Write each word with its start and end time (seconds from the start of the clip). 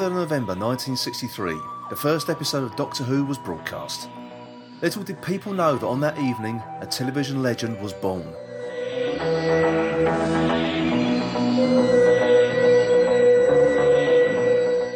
23rd 0.00 0.14
November 0.14 0.54
1963, 0.54 1.60
the 1.90 1.96
first 1.96 2.30
episode 2.30 2.64
of 2.64 2.74
Doctor 2.74 3.04
Who 3.04 3.22
was 3.22 3.36
broadcast. 3.36 4.08
Little 4.80 5.02
did 5.02 5.20
people 5.20 5.52
know 5.52 5.76
that 5.76 5.86
on 5.86 6.00
that 6.00 6.18
evening, 6.18 6.62
a 6.80 6.86
television 6.86 7.42
legend 7.42 7.78
was 7.82 7.92
born. 7.92 8.26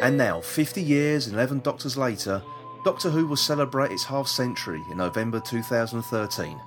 And 0.01 0.17
now, 0.17 0.41
50 0.41 0.81
years 0.81 1.27
and 1.27 1.35
11 1.35 1.59
Doctors 1.59 1.97
later, 1.97 2.41
Doctor 2.83 3.11
Who 3.11 3.27
will 3.27 3.35
celebrate 3.35 3.91
its 3.91 4.05
half 4.05 4.27
century 4.27 4.81
in 4.89 4.97
November 4.97 5.39
2013. 5.39 6.59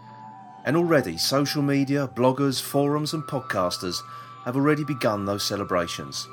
And 0.65 0.77
already, 0.77 1.17
social 1.17 1.63
media, 1.63 2.09
bloggers, 2.15 2.63
forums, 2.63 3.15
and 3.15 3.25
podcasters 3.25 4.01
have 4.45 4.55
already 4.55 4.85
begun 4.85 5.25
those 5.25 5.43
celebrations. 5.43 6.29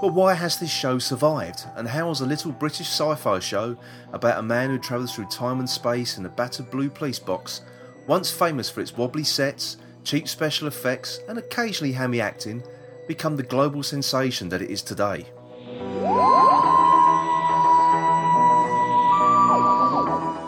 But 0.00 0.14
why 0.14 0.32
has 0.32 0.58
this 0.58 0.70
show 0.70 0.98
survived? 0.98 1.64
And 1.76 1.86
how 1.86 2.08
has 2.08 2.22
a 2.22 2.26
little 2.26 2.52
British 2.52 2.88
sci 2.88 3.14
fi 3.16 3.38
show 3.38 3.76
about 4.14 4.38
a 4.38 4.42
man 4.42 4.70
who 4.70 4.78
travels 4.78 5.14
through 5.14 5.26
time 5.26 5.58
and 5.58 5.68
space 5.68 6.16
in 6.16 6.24
a 6.24 6.30
battered 6.30 6.70
blue 6.70 6.88
police 6.88 7.18
box, 7.18 7.60
once 8.06 8.30
famous 8.30 8.70
for 8.70 8.80
its 8.80 8.96
wobbly 8.96 9.24
sets, 9.24 9.76
cheap 10.02 10.26
special 10.26 10.68
effects, 10.68 11.20
and 11.28 11.36
occasionally 11.36 11.92
hammy 11.92 12.20
acting, 12.20 12.62
become 13.08 13.36
the 13.36 13.42
global 13.42 13.82
sensation 13.82 14.48
that 14.48 14.62
it 14.62 14.70
is 14.70 14.80
today? 14.80 15.26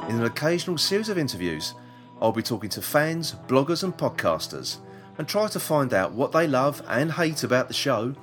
In 0.09 0.19
an 0.19 0.25
occasional 0.25 0.79
series 0.79 1.11
of 1.11 1.19
interviews, 1.19 1.75
I'll 2.23 2.33
be 2.33 2.43
talking 2.43 2.71
to 2.71 2.81
fans, 2.81 3.35
bloggers, 3.49 3.85
and 3.85 3.95
podcasters 3.95 4.79
and 5.19 5.29
try 5.29 5.47
to 5.47 5.61
find 5.61 5.93
out 5.93 6.13
what 6.13 6.33
they 6.33 6.47
love 6.47 6.83
and 6.89 7.13
hate 7.13 7.43
about 7.45 7.69
the 7.69 7.75
show, 7.75 8.15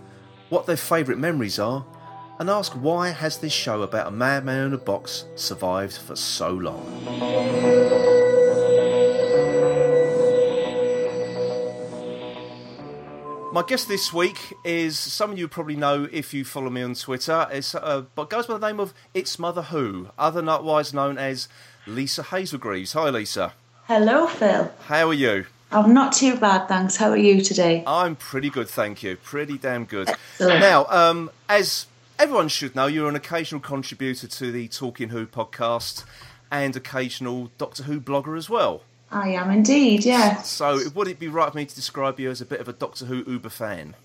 what 0.50 0.66
their 0.66 0.78
favourite 0.78 1.20
memories 1.20 1.60
are, 1.60 1.86
and 2.40 2.50
ask 2.50 2.72
why 2.74 3.10
has 3.10 3.38
this 3.38 3.54
show 3.54 3.82
about 3.82 4.08
a 4.08 4.12
madman 4.12 4.68
in 4.68 4.74
a 4.74 4.78
box 4.78 5.26
survived 5.36 5.98
for 5.98 6.16
so 6.16 6.50
long. 6.50 6.86
My 13.52 13.64
guest 13.64 13.88
this 13.88 14.14
week 14.14 14.54
is 14.64 14.98
someone 14.98 15.38
you 15.38 15.48
probably 15.48 15.76
know 15.76 16.08
if 16.12 16.36
you 16.36 16.46
follow 16.46 16.70
me 16.70 16.84
on 16.84 16.94
Twitter. 16.94 17.48
It's, 17.52 17.74
uh, 17.74 18.04
but 18.14 18.30
goes 18.30 18.46
by 18.46 18.58
the 18.58 18.68
name 18.68 18.80
of 18.80 18.94
It's 19.14 19.40
Mother 19.40 19.64
Who, 19.64 20.10
other 20.20 20.40
than 20.40 20.50
otherwise 20.50 20.94
known 20.94 21.18
as 21.18 21.50
Lisa 21.88 22.24
Hazlegreaves. 22.24 22.94
Hi, 22.94 23.10
Lisa. 23.10 23.54
Hello, 23.88 24.28
Phil. 24.28 24.72
How 24.86 25.08
are 25.10 25.14
you? 25.14 25.48
I'm 25.72 25.94
not 25.94 26.14
too 26.14 26.36
bad, 26.36 26.68
thanks. 26.68 26.96
How 26.96 27.10
are 27.10 27.18
you 27.18 27.42
today? 27.42 27.84
I'm 27.86 28.16
pretty 28.16 28.50
good, 28.50 28.68
thank 28.68 29.04
you. 29.04 29.16
Pretty 29.18 29.58
damn 29.58 29.86
good. 29.86 30.10
Excellent. 30.10 30.60
Now, 30.62 30.86
um, 30.90 31.30
as 31.48 31.86
everyone 32.18 32.48
should 32.48 32.76
know, 32.76 32.88
you're 32.88 33.08
an 33.08 33.16
occasional 33.16 33.62
contributor 33.62 34.28
to 34.28 34.52
the 34.52 34.68
Talking 34.68 35.10
Who 35.10 35.28
podcast 35.28 36.06
and 36.52 36.76
occasional 36.76 37.52
Doctor 37.60 37.84
Who 37.84 38.02
blogger 38.02 38.36
as 38.36 38.50
well. 38.50 38.82
I 39.12 39.30
am 39.30 39.52
indeed, 39.52 40.06
yeah. 40.06 40.42
So, 40.42 40.80
would 40.96 41.08
it 41.08 41.20
be 41.20 41.28
right 41.28 41.52
for 41.52 41.58
me 41.58 41.66
to 41.66 41.76
describe 41.76 42.20
you 42.20 42.32
as 42.32 42.42
a 42.42 42.46
bit 42.46 42.60
of 42.60 42.68
a 42.68 42.74
Doctor 42.74 43.06
Who 43.06 43.24
Uber 43.28 43.50
fan? 43.50 43.96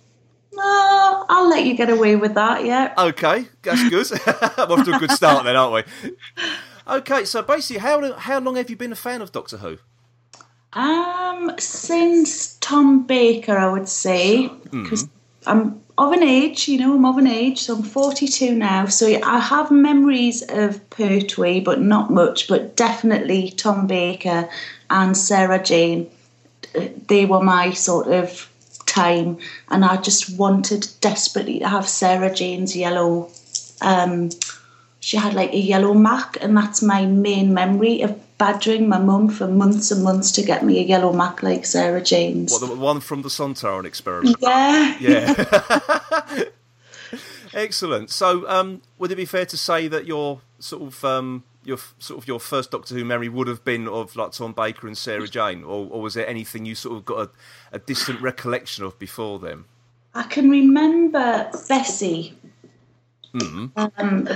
No, 0.52 1.26
I'll 1.28 1.48
let 1.48 1.64
you 1.64 1.75
get 1.75 1.88
away 1.91 2.16
with 2.16 2.34
that, 2.34 2.64
yeah. 2.64 2.94
Okay, 2.96 3.46
that's 3.62 3.88
good. 3.88 4.06
We're 4.26 4.76
off 4.78 4.84
to 4.84 4.94
a 4.94 4.98
good 4.98 5.10
start 5.10 5.44
then, 5.44 5.56
aren't 5.56 5.86
we? 5.96 6.12
Okay, 6.86 7.25
so 7.25 7.41
basically, 7.41 7.81
how 7.81 8.12
how 8.12 8.38
long 8.41 8.56
have 8.56 8.69
you 8.69 8.76
been 8.76 8.92
a 8.92 8.96
fan 8.96 9.22
of 9.22 9.32
Doctor 9.32 9.56
Who? 9.56 9.78
Um, 10.74 11.52
since 11.58 12.56
Tom 12.56 13.06
Baker, 13.06 13.56
I 13.56 13.70
would 13.70 13.88
say, 13.88 14.48
because 14.70 15.08
I'm 15.46 15.80
of 15.96 16.12
an 16.12 16.24
age, 16.24 16.66
you 16.66 16.78
know, 16.78 16.94
I'm 16.94 17.04
of 17.04 17.18
an 17.18 17.28
age, 17.28 17.60
so 17.60 17.76
I'm 17.76 17.82
42 17.82 18.54
now. 18.54 18.86
So 18.86 19.20
I 19.22 19.38
have 19.38 19.70
memories 19.70 20.42
of 20.42 20.90
Pertwee, 20.90 21.60
but 21.60 21.80
not 21.80 22.10
much, 22.10 22.48
but 22.48 22.76
definitely 22.76 23.50
Tom 23.50 23.86
Baker 23.86 24.48
and 24.90 25.16
Sarah 25.16 25.62
Jane. 25.62 26.10
They 27.06 27.24
were 27.24 27.42
my 27.42 27.70
sort 27.70 28.08
of 28.08 28.50
time, 28.86 29.38
and 29.68 29.84
I 29.84 29.96
just 29.98 30.36
wanted 30.36 30.88
desperately 31.00 31.60
to 31.60 31.68
have 31.68 31.88
Sarah 31.88 32.34
Jane's 32.34 32.76
yellow. 32.76 33.30
Um, 33.80 34.30
she 34.98 35.16
had 35.16 35.34
like 35.34 35.52
a 35.52 35.58
yellow 35.58 35.94
Mac, 35.94 36.36
and 36.40 36.56
that's 36.56 36.82
my 36.82 37.06
main 37.06 37.54
memory 37.54 38.02
of 38.02 38.18
badgering 38.38 38.88
my 38.88 38.98
mum 38.98 39.28
for 39.28 39.46
months 39.46 39.90
and 39.90 40.02
months 40.02 40.32
to 40.32 40.42
get 40.42 40.64
me 40.64 40.78
a 40.78 40.82
yellow 40.82 41.12
Mac 41.12 41.42
like 41.42 41.64
Sarah 41.64 42.02
Jane's. 42.02 42.50
What, 42.52 42.66
the 42.66 42.74
one 42.74 43.00
from 43.00 43.22
the 43.22 43.28
Sontaran 43.28 43.84
experiment? 43.84 44.36
yeah. 44.40 44.96
Yeah. 45.00 46.44
Excellent. 47.54 48.10
So, 48.10 48.48
um, 48.48 48.82
would 48.98 49.12
it 49.12 49.16
be 49.16 49.24
fair 49.24 49.46
to 49.46 49.56
say 49.56 49.86
that 49.88 50.06
your 50.06 50.40
sort 50.58 50.82
of 50.82 51.04
um, 51.04 51.44
your 51.62 51.78
sort 51.98 52.18
of 52.20 52.26
your 52.26 52.40
first 52.40 52.70
Doctor 52.72 52.94
Who 52.94 53.04
memory 53.04 53.28
would 53.28 53.46
have 53.46 53.64
been 53.64 53.86
of 53.86 54.16
like 54.16 54.32
Tom 54.32 54.52
Baker 54.52 54.86
and 54.86 54.98
Sarah 54.98 55.28
Jane, 55.28 55.62
or, 55.62 55.86
or 55.90 56.02
was 56.02 56.14
there 56.14 56.26
anything 56.26 56.64
you 56.66 56.74
sort 56.74 56.96
of 56.96 57.04
got 57.04 57.18
a, 57.28 57.30
a 57.76 57.78
distant 57.78 58.20
recollection 58.20 58.84
of 58.84 58.98
before 58.98 59.38
them? 59.38 59.66
I 60.14 60.24
can 60.24 60.50
remember 60.50 61.50
Bessie, 61.68 62.36
Mm. 63.34 63.72
um, 63.98 64.28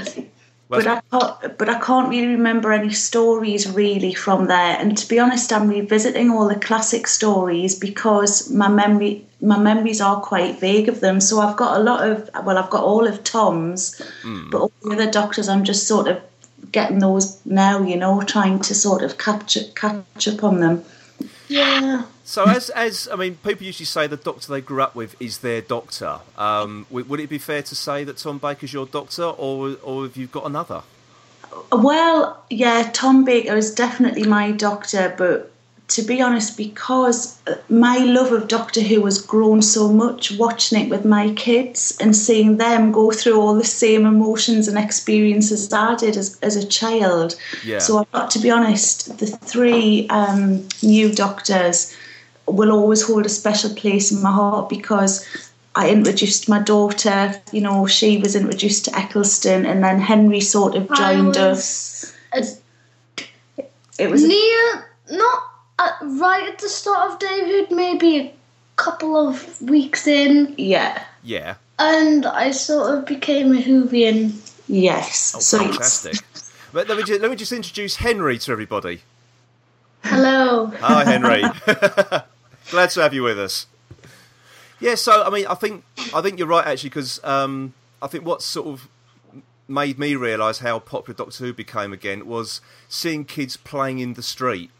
But 0.68 0.86
I 0.86 1.00
can't, 1.10 1.58
but 1.58 1.68
I 1.70 1.80
can't 1.80 2.10
really 2.10 2.26
remember 2.26 2.72
any 2.72 2.92
stories 2.92 3.70
really 3.70 4.12
from 4.12 4.46
there. 4.48 4.76
And 4.78 4.98
to 4.98 5.08
be 5.08 5.18
honest, 5.18 5.50
I'm 5.52 5.68
revisiting 5.68 6.30
all 6.30 6.46
the 6.46 6.56
classic 6.56 7.06
stories 7.06 7.74
because 7.74 8.50
my 8.50 8.68
memory 8.68 9.24
my 9.40 9.58
memories 9.58 10.00
are 10.00 10.20
quite 10.20 10.60
vague 10.60 10.88
of 10.88 11.00
them. 11.00 11.20
So 11.20 11.40
I've 11.40 11.56
got 11.56 11.80
a 11.80 11.82
lot 11.82 12.06
of 12.06 12.30
well, 12.44 12.58
I've 12.58 12.70
got 12.70 12.84
all 12.84 13.06
of 13.06 13.24
Tom's, 13.24 13.98
hmm. 14.22 14.50
but 14.50 14.60
all 14.60 14.72
the 14.82 14.92
other 14.92 15.10
doctors, 15.10 15.48
I'm 15.48 15.64
just 15.64 15.86
sort 15.86 16.08
of 16.08 16.20
getting 16.70 16.98
those 16.98 17.44
now. 17.46 17.82
You 17.82 17.96
know, 17.96 18.22
trying 18.22 18.60
to 18.60 18.74
sort 18.74 19.02
of 19.02 19.16
catch 19.16 19.56
catch 19.74 20.28
up 20.28 20.44
on 20.44 20.60
them. 20.60 20.84
Yeah. 21.48 22.04
So, 22.24 22.44
as 22.44 22.70
as 22.70 23.08
I 23.10 23.16
mean, 23.16 23.36
people 23.36 23.66
usually 23.66 23.86
say 23.86 24.06
the 24.06 24.16
doctor 24.16 24.52
they 24.52 24.60
grew 24.60 24.82
up 24.82 24.94
with 24.94 25.20
is 25.20 25.38
their 25.38 25.60
doctor. 25.60 26.20
Um, 26.36 26.86
would, 26.90 27.20
it 27.20 27.28
be 27.28 27.38
fair 27.38 27.62
to 27.62 27.74
say 27.74 28.04
that 28.04 28.18
Tom 28.18 28.38
Baker's 28.38 28.72
your 28.72 28.86
doctor, 28.86 29.24
or 29.24 29.76
or 29.82 30.04
have 30.04 30.16
you 30.16 30.26
got 30.26 30.44
another? 30.44 30.82
Well, 31.72 32.44
yeah, 32.50 32.90
Tom 32.92 33.24
Baker 33.24 33.56
is 33.56 33.74
definitely 33.74 34.24
my 34.24 34.52
doctor, 34.52 35.14
but 35.16 35.50
to 35.88 36.02
be 36.02 36.20
honest, 36.20 36.58
because 36.58 37.40
my 37.70 37.96
love 37.96 38.30
of 38.32 38.46
Doctor 38.46 38.82
Who 38.82 39.04
has 39.06 39.20
grown 39.20 39.62
so 39.62 39.90
much 39.90 40.32
watching 40.32 40.82
it 40.82 40.90
with 40.90 41.06
my 41.06 41.32
kids 41.32 41.96
and 41.98 42.14
seeing 42.14 42.58
them 42.58 42.92
go 42.92 43.10
through 43.10 43.40
all 43.40 43.54
the 43.54 43.64
same 43.64 44.04
emotions 44.04 44.68
and 44.68 44.78
experiences 44.78 45.72
I 45.72 45.94
did 45.94 46.18
as, 46.18 46.38
as 46.40 46.56
a 46.56 46.66
child. 46.66 47.36
Yeah. 47.64 47.78
So 47.78 47.98
I've 47.98 48.12
got 48.12 48.30
to 48.32 48.38
be 48.38 48.50
honest, 48.50 49.18
the 49.18 49.26
three 49.26 50.06
um, 50.10 50.68
new 50.82 51.10
doctors 51.10 51.96
will 52.46 52.70
always 52.70 53.06
hold 53.06 53.24
a 53.24 53.30
special 53.30 53.74
place 53.74 54.12
in 54.12 54.22
my 54.22 54.30
heart 54.30 54.68
because 54.68 55.26
I 55.74 55.88
introduced 55.90 56.50
my 56.50 56.60
daughter, 56.60 57.40
you 57.50 57.62
know, 57.62 57.86
she 57.86 58.18
was 58.18 58.36
introduced 58.36 58.84
to 58.86 58.98
Eccleston 58.98 59.64
and 59.64 59.82
then 59.82 60.00
Henry 60.00 60.40
sort 60.40 60.74
of 60.74 60.90
I 60.90 61.14
joined 61.14 61.38
us. 61.38 62.14
was 62.34 62.60
It 63.98 64.10
was 64.10 64.22
near, 64.22 64.90
not 65.10 65.57
at, 65.78 65.96
right 66.02 66.48
at 66.48 66.58
the 66.58 66.68
start 66.68 67.12
of 67.12 67.18
David, 67.18 67.70
maybe 67.70 68.18
a 68.18 68.34
couple 68.76 69.16
of 69.16 69.60
weeks 69.62 70.06
in, 70.06 70.54
yeah, 70.58 71.04
Yeah. 71.22 71.56
and 71.78 72.26
I 72.26 72.50
sort 72.52 72.96
of 72.98 73.06
became 73.06 73.52
a 73.52 73.62
Whovian. 73.62 74.32
yes. 74.68 75.34
Oh, 75.36 75.40
so 75.40 75.58
fantastic. 75.58 76.16
But 76.72 76.88
let 76.88 76.98
me 76.98 77.04
just, 77.04 77.20
let 77.20 77.30
me 77.30 77.36
just 77.36 77.52
introduce 77.52 77.96
Henry 77.96 78.38
to 78.38 78.52
everybody. 78.52 79.00
Hello. 80.04 80.66
Hi, 80.80 81.04
Henry. 81.04 81.42
Glad 82.70 82.90
to 82.90 83.00
have 83.02 83.14
you 83.14 83.22
with 83.22 83.38
us. 83.38 83.66
Yeah, 84.80 84.94
so 84.94 85.24
I 85.24 85.30
mean, 85.30 85.46
I 85.46 85.54
think 85.54 85.82
I 86.14 86.20
think 86.20 86.38
you're 86.38 86.46
right 86.46 86.66
actually 86.66 86.90
because 86.90 87.22
um, 87.24 87.72
I 88.00 88.06
think 88.06 88.24
what 88.24 88.42
sort 88.42 88.68
of 88.68 88.88
made 89.66 89.98
me 89.98 90.14
realise 90.14 90.58
how 90.60 90.78
popular 90.78 91.16
Doctor 91.16 91.44
Who 91.46 91.52
became 91.52 91.92
again 91.92 92.26
was 92.26 92.60
seeing 92.88 93.24
kids 93.24 93.56
playing 93.56 93.98
in 93.98 94.14
the 94.14 94.22
street. 94.22 94.70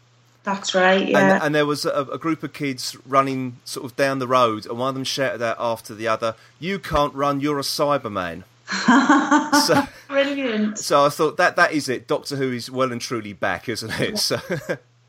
That's 0.53 0.73
right. 0.75 1.07
Yeah, 1.07 1.35
And, 1.35 1.43
and 1.43 1.55
there 1.55 1.65
was 1.65 1.85
a, 1.85 2.03
a 2.11 2.17
group 2.17 2.43
of 2.43 2.53
kids 2.53 2.95
running 3.05 3.57
sort 3.65 3.85
of 3.85 3.95
down 3.95 4.19
the 4.19 4.27
road, 4.27 4.65
and 4.65 4.77
one 4.77 4.89
of 4.89 4.95
them 4.95 5.03
shouted 5.03 5.41
out 5.41 5.57
after 5.59 5.93
the 5.93 6.07
other, 6.07 6.35
"You 6.59 6.79
can't 6.79 7.13
run! 7.13 7.39
You're 7.39 7.59
a 7.59 7.63
Cyberman." 7.63 8.43
so, 9.65 9.83
brilliant. 10.07 10.77
so 10.77 11.05
I 11.05 11.09
thought 11.09 11.37
that 11.37 11.55
that 11.55 11.71
is 11.71 11.89
it. 11.89 12.07
Doctor 12.07 12.35
Who 12.35 12.51
is 12.51 12.69
well 12.69 12.91
and 12.91 13.01
truly 13.01 13.33
back, 13.33 13.67
isn't 13.67 13.99
it? 13.99 14.19
So, 14.19 14.39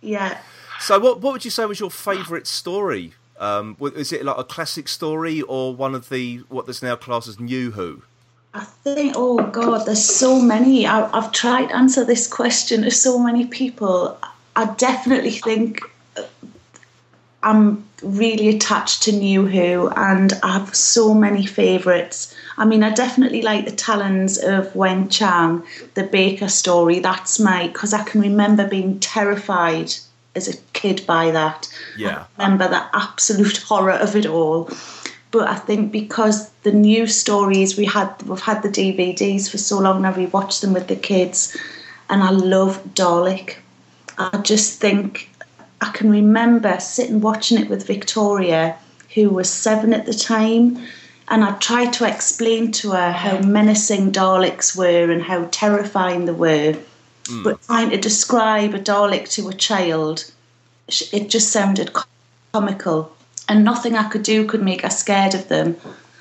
Yeah. 0.00 0.38
so 0.81 0.98
what 0.98 1.20
what 1.20 1.32
would 1.32 1.44
you 1.44 1.50
say 1.50 1.64
was 1.66 1.81
your 1.81 1.90
favourite 1.90 2.46
story? 2.46 3.14
Um, 3.38 3.76
is 3.96 4.12
it 4.12 4.25
like 4.25 4.37
a 4.37 4.44
classic 4.44 4.87
story 4.88 5.40
or 5.42 5.75
one 5.75 5.94
of 5.94 6.10
the 6.10 6.38
what 6.48 6.66
there's 6.66 6.82
now 6.82 6.96
classed 6.96 7.28
as 7.28 7.40
New 7.40 7.70
Who? 7.72 8.02
I 8.52 8.64
think, 8.64 9.14
oh 9.16 9.46
God, 9.46 9.87
there's 9.87 10.04
so 10.04 10.40
many. 10.40 10.87
I, 10.87 11.08
I've 11.16 11.32
tried 11.32 11.69
to 11.69 11.76
answer 11.76 12.04
this 12.04 12.26
question 12.26 12.82
to 12.82 12.90
so 12.90 13.19
many 13.19 13.46
people. 13.46 14.19
I 14.56 14.67
definitely 14.75 15.31
think 15.31 15.81
uh, 16.17 16.23
I'm 17.43 17.85
really 18.02 18.49
attached 18.49 19.02
to 19.05 19.12
New 19.12 19.47
Who, 19.47 19.88
and 19.97 20.32
I 20.43 20.58
have 20.58 20.75
so 20.75 21.14
many 21.14 21.47
favourites. 21.47 22.35
I 22.58 22.64
mean, 22.64 22.82
I 22.82 22.91
definitely 22.91 23.43
like 23.43 23.64
the 23.64 23.73
talons 23.73 24.38
of 24.38 24.73
Weng-Chiang, 24.75 25.62
the 25.94 26.05
Baker 26.05 26.49
story. 26.49 26.99
That's 26.99 27.38
my 27.38 27.69
because 27.69 27.94
I 27.94 28.02
can 28.05 28.20
remember 28.20 28.67
being 28.67 29.00
terrified 29.00 29.93
as 30.35 30.49
a 30.49 30.56
kid 30.73 31.05
by 31.06 31.31
that. 31.31 31.69
Yeah. 31.97 32.25
I 32.38 32.44
remember 32.44 32.69
the 32.69 32.85
absolute 32.94 33.56
horror 33.69 33.93
of 33.93 34.17
it 34.17 34.26
all. 34.26 34.70
But 35.32 35.49
I 35.49 35.55
think 35.55 35.93
because 35.93 36.50
the 36.64 36.73
new 36.73 37.06
stories 37.06 37.76
we 37.76 37.85
had, 37.85 38.20
we've 38.25 38.41
had 38.41 38.62
the 38.62 38.69
DVDs 38.69 39.49
for 39.49 39.58
so 39.58 39.79
long 39.79 40.02
now, 40.02 40.12
we 40.14 40.26
watched 40.26 40.61
them 40.61 40.73
with 40.73 40.88
the 40.88 40.97
kids, 40.97 41.56
and 42.08 42.23
I 42.23 42.31
love 42.31 42.82
Dalek. 42.94 43.56
I 44.20 44.37
just 44.43 44.78
think 44.78 45.31
I 45.81 45.90
can 45.93 46.11
remember 46.11 46.78
sitting 46.78 47.22
watching 47.22 47.58
it 47.58 47.70
with 47.70 47.87
Victoria, 47.87 48.76
who 49.14 49.31
was 49.31 49.49
seven 49.49 49.94
at 49.94 50.05
the 50.05 50.12
time, 50.12 50.78
and 51.28 51.43
I 51.43 51.52
tried 51.52 51.94
to 51.94 52.05
explain 52.06 52.70
to 52.72 52.90
her 52.90 53.12
how 53.12 53.38
menacing 53.40 54.12
Daleks 54.12 54.76
were 54.76 55.11
and 55.11 55.22
how 55.22 55.49
terrifying 55.50 56.26
they 56.26 56.32
were. 56.32 56.76
Hmm. 57.28 57.43
But 57.44 57.62
trying 57.62 57.90
to 57.90 57.96
describe 57.96 58.75
a 58.75 58.78
Dalek 58.78 59.31
to 59.31 59.49
a 59.49 59.55
child, 59.55 60.31
it 61.12 61.31
just 61.31 61.50
sounded 61.50 61.96
comical, 62.52 63.16
and 63.49 63.64
nothing 63.64 63.96
I 63.96 64.11
could 64.11 64.23
do 64.23 64.44
could 64.44 64.62
make 64.62 64.82
her 64.82 64.90
scared 64.90 65.34
of 65.34 65.49
them. 65.49 65.76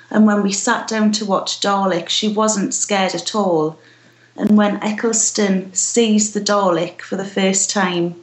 And 0.10 0.26
when 0.26 0.42
we 0.42 0.54
sat 0.54 0.88
down 0.88 1.12
to 1.14 1.26
watch 1.26 1.60
Dalek, 1.60 2.08
she 2.08 2.30
wasn't 2.30 2.74
scared 2.74 3.14
at 3.14 3.36
all. 3.36 3.78
And 4.40 4.58
when 4.58 4.82
Eccleston 4.82 5.74
sees 5.74 6.32
the 6.32 6.40
Dalek 6.40 7.02
for 7.02 7.18
the 7.18 7.26
first 7.26 7.70
time, 7.70 8.16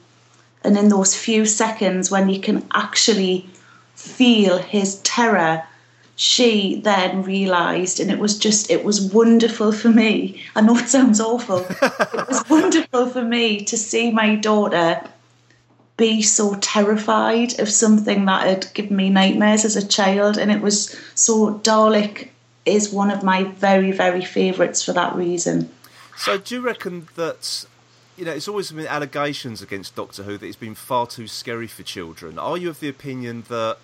and 0.65 0.79
in 0.79 0.89
those 0.89 1.15
few 1.15 1.45
seconds 1.45 2.11
when 2.11 2.31
you 2.31 2.41
can 2.41 2.67
actually 2.73 3.51
feel 3.95 4.57
his 4.57 4.97
terror, 5.03 5.63
she 6.17 6.81
then 6.81 7.23
realised, 7.23 8.01
and 8.01 8.11
it 8.11 8.19
was 8.19 8.39
just, 8.39 8.71
it 8.71 8.83
was 8.83 9.13
wonderful 9.13 9.73
for 9.73 9.91
me. 9.91 10.43
I 10.57 10.63
know 10.63 10.79
it 10.79 10.89
sounds 10.89 11.21
awful. 11.21 11.59
it 11.83 12.29
was 12.29 12.49
wonderful 12.49 13.11
for 13.11 13.23
me 13.23 13.63
to 13.67 13.77
see 13.77 14.11
my 14.11 14.37
daughter 14.37 15.03
be 15.99 16.23
so 16.23 16.55
terrified 16.63 17.61
of 17.61 17.69
something 17.69 18.25
that 18.25 18.47
had 18.47 18.73
given 18.73 18.97
me 18.97 19.11
nightmares 19.11 19.67
as 19.67 19.77
a 19.77 19.87
child. 19.87 20.39
And 20.39 20.51
it 20.51 20.63
was 20.63 20.99
so, 21.15 21.59
Dalek 21.59 22.31
is 22.65 22.91
one 22.91 23.11
of 23.11 23.23
my 23.23 23.45
very, 23.45 23.93
very 23.93 24.25
favourites 24.25 24.83
for 24.83 24.95
that 24.95 25.15
reason. 25.15 25.71
So, 26.17 26.39
do 26.39 26.55
you 26.55 26.61
reckon 26.61 27.09
that 27.15 27.67
you 28.17 28.25
know 28.25 28.33
it's 28.33 28.49
always 28.49 28.73
been 28.73 28.87
allegations 28.87 29.63
against 29.63 29.95
Doctor 29.95 30.23
Who 30.23 30.39
that 30.39 30.47
it's 30.47 30.57
been 30.57 30.75
far 30.75 31.07
too 31.07 31.27
scary 31.27 31.67
for 31.67 31.83
children? 31.83 32.39
Are 32.39 32.57
you 32.57 32.71
of 32.71 32.81
the 32.81 32.89
opinion 32.89 33.45
that 33.49 33.79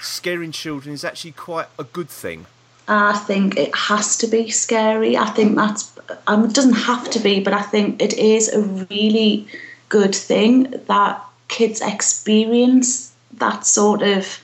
scaring 0.00 0.52
children 0.52 0.94
is 0.94 1.04
actually 1.04 1.32
quite 1.32 1.68
a 1.78 1.84
good 1.84 2.08
thing? 2.08 2.46
I 2.88 3.16
think 3.16 3.56
it 3.56 3.74
has 3.74 4.16
to 4.18 4.26
be 4.26 4.50
scary. 4.50 5.16
I 5.16 5.30
think 5.30 5.54
that's, 5.54 5.96
um, 6.26 6.44
it 6.44 6.52
doesn't 6.52 6.74
have 6.74 7.10
to 7.10 7.20
be, 7.20 7.40
but 7.40 7.52
I 7.52 7.62
think 7.62 8.02
it 8.02 8.14
is 8.14 8.52
a 8.52 8.60
really 8.90 9.46
good 9.88 10.14
thing 10.14 10.74
that 10.88 11.24
kids 11.48 11.80
experience 11.80 13.12
that 13.34 13.64
sort 13.64 14.02
of 14.02 14.41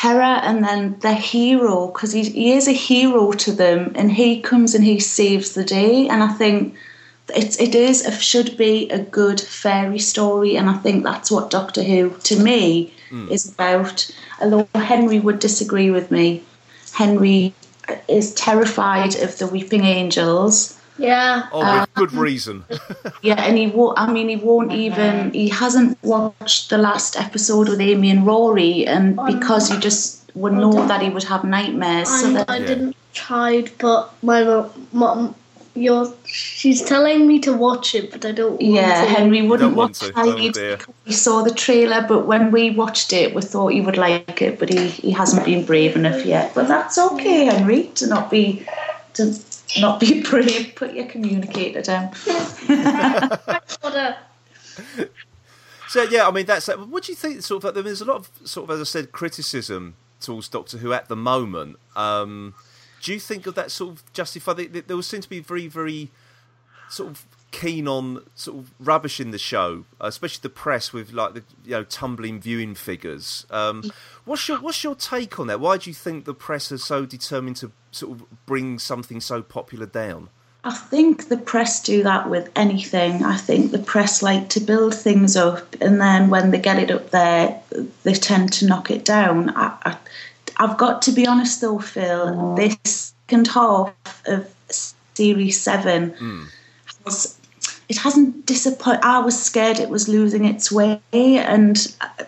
terror 0.00 0.22
and 0.22 0.64
then 0.64 0.98
the 1.00 1.12
hero, 1.12 1.88
because 1.88 2.12
he, 2.12 2.22
he 2.22 2.52
is 2.52 2.66
a 2.66 2.72
hero 2.72 3.32
to 3.32 3.52
them 3.52 3.92
and 3.94 4.10
he 4.10 4.40
comes 4.40 4.74
and 4.74 4.84
he 4.84 4.98
saves 4.98 5.52
the 5.52 5.64
day. 5.64 6.08
And 6.08 6.22
I 6.22 6.28
think 6.28 6.74
it's, 7.34 7.60
it 7.60 7.74
is, 7.74 8.06
it 8.06 8.14
should 8.14 8.56
be 8.56 8.88
a 8.90 8.98
good 8.98 9.40
fairy 9.40 9.98
story. 9.98 10.56
And 10.56 10.70
I 10.70 10.74
think 10.78 11.04
that's 11.04 11.30
what 11.30 11.50
Doctor 11.50 11.82
Who, 11.82 12.16
to 12.24 12.42
me, 12.42 12.94
hmm. 13.10 13.28
is 13.30 13.52
about. 13.52 14.10
Although 14.40 14.68
Henry 14.74 15.20
would 15.20 15.38
disagree 15.38 15.90
with 15.90 16.10
me. 16.10 16.42
Henry 16.92 17.52
is 18.08 18.34
terrified 18.34 19.16
of 19.16 19.36
the 19.38 19.46
weeping 19.46 19.84
angels. 19.84 20.79
Yeah. 21.00 21.48
Oh, 21.52 21.60
with 21.60 21.68
um, 21.68 21.88
good 21.94 22.12
reason. 22.12 22.64
Yeah, 23.22 23.42
and 23.42 23.58
he 23.58 23.66
won't. 23.66 23.98
I 23.98 24.10
mean, 24.10 24.28
he 24.28 24.36
won't 24.36 24.72
even. 24.72 25.32
He 25.32 25.48
hasn't 25.48 26.02
watched 26.02 26.70
the 26.70 26.78
last 26.78 27.16
episode 27.16 27.68
with 27.68 27.80
Amy 27.80 28.10
and 28.10 28.26
Rory, 28.26 28.86
and 28.86 29.18
because 29.26 29.68
he 29.68 29.78
just 29.78 30.30
would 30.34 30.54
know 30.54 30.86
that 30.86 31.02
he 31.02 31.10
would 31.10 31.24
have 31.24 31.44
nightmares. 31.44 32.08
So 32.08 32.28
I, 32.28 32.32
that 32.32 32.50
I 32.50 32.58
didn't 32.60 32.96
try, 33.12 33.64
but 33.78 34.10
my 34.22 34.66
mom, 34.92 35.34
you're, 35.74 36.12
she's 36.24 36.82
telling 36.82 37.26
me 37.26 37.40
to 37.40 37.52
watch 37.52 37.94
it, 37.94 38.10
but 38.10 38.24
I 38.24 38.32
don't 38.32 38.52
want 38.52 38.62
yeah, 38.62 39.04
to. 39.04 39.10
Henry 39.10 39.42
wouldn't 39.42 39.70
Don't 39.70 39.76
want 39.76 40.00
watch 40.00 40.10
to. 40.10 40.12
Oh, 40.16 40.38
Hyde 40.38 40.82
he 41.04 41.12
saw 41.12 41.42
the 41.42 41.54
trailer, 41.54 42.04
but 42.08 42.26
when 42.26 42.50
we 42.50 42.70
watched 42.70 43.12
it, 43.12 43.34
we 43.34 43.42
thought 43.42 43.68
he 43.68 43.80
would 43.80 43.98
like 43.98 44.40
it, 44.40 44.58
but 44.58 44.68
he, 44.70 44.88
he 44.88 45.10
hasn't 45.10 45.44
been 45.44 45.66
brave 45.66 45.94
enough 45.94 46.24
yet. 46.24 46.54
But 46.54 46.68
that's 46.68 46.96
okay, 46.96 47.44
Henry, 47.44 47.84
to 47.96 48.06
not 48.06 48.30
be 48.30 48.66
to 49.14 49.34
not 49.78 50.00
be 50.00 50.22
brave. 50.22 50.72
Put 50.74 50.94
your 50.94 51.06
communicator 51.06 51.82
down. 51.82 52.10
So 55.90 56.04
yeah, 56.04 56.28
I 56.28 56.30
mean 56.30 56.46
that's. 56.46 56.68
What 56.68 57.02
do 57.02 57.10
you 57.10 57.16
think? 57.16 57.42
Sort 57.42 57.64
of, 57.64 57.74
there's 57.74 58.00
a 58.00 58.04
lot 58.04 58.18
of 58.18 58.30
sort 58.44 58.70
of, 58.70 58.76
as 58.76 58.80
I 58.80 58.84
said, 58.84 59.10
criticism 59.10 59.96
towards 60.20 60.48
Doctor 60.48 60.78
Who 60.78 60.92
at 60.92 61.08
the 61.08 61.16
moment. 61.16 61.80
Um, 61.96 62.54
do 63.02 63.12
you 63.12 63.18
think 63.18 63.48
of 63.48 63.56
that 63.56 63.72
sort 63.72 63.94
of 63.94 64.12
justified? 64.12 64.72
There, 64.72 64.82
there 64.82 65.02
seem 65.02 65.20
to 65.20 65.28
be 65.28 65.40
very, 65.40 65.66
very 65.66 66.12
sort 66.88 67.10
of 67.10 67.26
keen 67.50 67.88
on 67.88 68.24
sort 68.34 68.58
of 68.58 68.70
rubbishing 68.78 69.30
the 69.30 69.38
show, 69.38 69.84
especially 70.00 70.40
the 70.42 70.50
press 70.50 70.92
with 70.92 71.12
like 71.12 71.34
the 71.34 71.44
you 71.64 71.72
know 71.72 71.84
tumbling 71.84 72.40
viewing 72.40 72.74
figures. 72.74 73.46
Um, 73.50 73.90
what's 74.24 74.48
your 74.48 74.58
what's 74.58 74.82
your 74.84 74.94
take 74.94 75.38
on 75.38 75.46
that? 75.48 75.60
Why 75.60 75.76
do 75.76 75.90
you 75.90 75.94
think 75.94 76.24
the 76.24 76.34
press 76.34 76.70
are 76.72 76.78
so 76.78 77.06
determined 77.06 77.56
to 77.56 77.72
sort 77.90 78.12
of 78.12 78.46
bring 78.46 78.78
something 78.78 79.20
so 79.20 79.42
popular 79.42 79.86
down? 79.86 80.28
I 80.62 80.74
think 80.74 81.28
the 81.28 81.38
press 81.38 81.82
do 81.82 82.02
that 82.02 82.28
with 82.28 82.50
anything. 82.54 83.24
I 83.24 83.36
think 83.38 83.70
the 83.70 83.78
press 83.78 84.22
like 84.22 84.50
to 84.50 84.60
build 84.60 84.94
things 84.94 85.34
up, 85.36 85.74
and 85.80 86.00
then 86.00 86.28
when 86.28 86.50
they 86.50 86.58
get 86.58 86.78
it 86.78 86.90
up 86.90 87.10
there, 87.10 87.60
they 88.02 88.12
tend 88.12 88.52
to 88.54 88.66
knock 88.66 88.90
it 88.90 89.04
down. 89.04 89.50
I, 89.50 89.76
I, 89.84 89.96
I've 90.58 90.76
got 90.76 91.02
to 91.02 91.12
be 91.12 91.26
honest 91.26 91.62
though, 91.62 91.78
Phil. 91.78 92.54
This 92.54 93.14
second 93.28 93.48
half 93.48 93.94
of 94.26 94.54
series 95.14 95.60
seven 95.60 96.48
has 97.04 97.39
it 97.90 97.98
hasn't 97.98 98.46
disappointed. 98.46 99.00
I 99.02 99.18
was 99.18 99.36
scared 99.42 99.80
it 99.80 99.90
was 99.90 100.08
losing 100.08 100.44
its 100.44 100.70
way, 100.70 101.00
and 101.12 101.76
uh, 102.00 102.24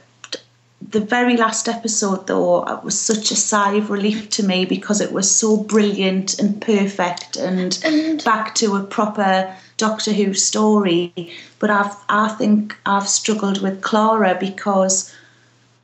the 0.90 0.99
very 1.00 1.37
last 1.37 1.69
episode 1.69 2.26
though 2.26 2.64
it 2.64 2.83
was 2.83 3.00
such 3.00 3.31
a 3.31 3.37
sigh 3.37 3.75
of 3.75 3.88
relief 3.88 4.28
to 4.31 4.42
me 4.42 4.64
because 4.64 5.00
it 5.00 5.12
was 5.12 5.31
so 5.31 5.57
brilliant 5.57 6.38
and 6.40 6.61
perfect 6.61 7.37
and, 7.37 7.78
And- 7.85 8.25
back 8.25 8.57
to 8.57 8.75
a 8.75 8.83
proper 8.83 9.54
Doctor 9.76 10.12
Who 10.12 10.35
story. 10.35 11.12
But 11.61 11.71
I've 11.71 11.95
I 12.09 12.28
think 12.31 12.76
I've 12.85 13.09
struggled 13.09 13.62
with 13.62 13.83
Clara 13.83 14.37
because 14.38 15.14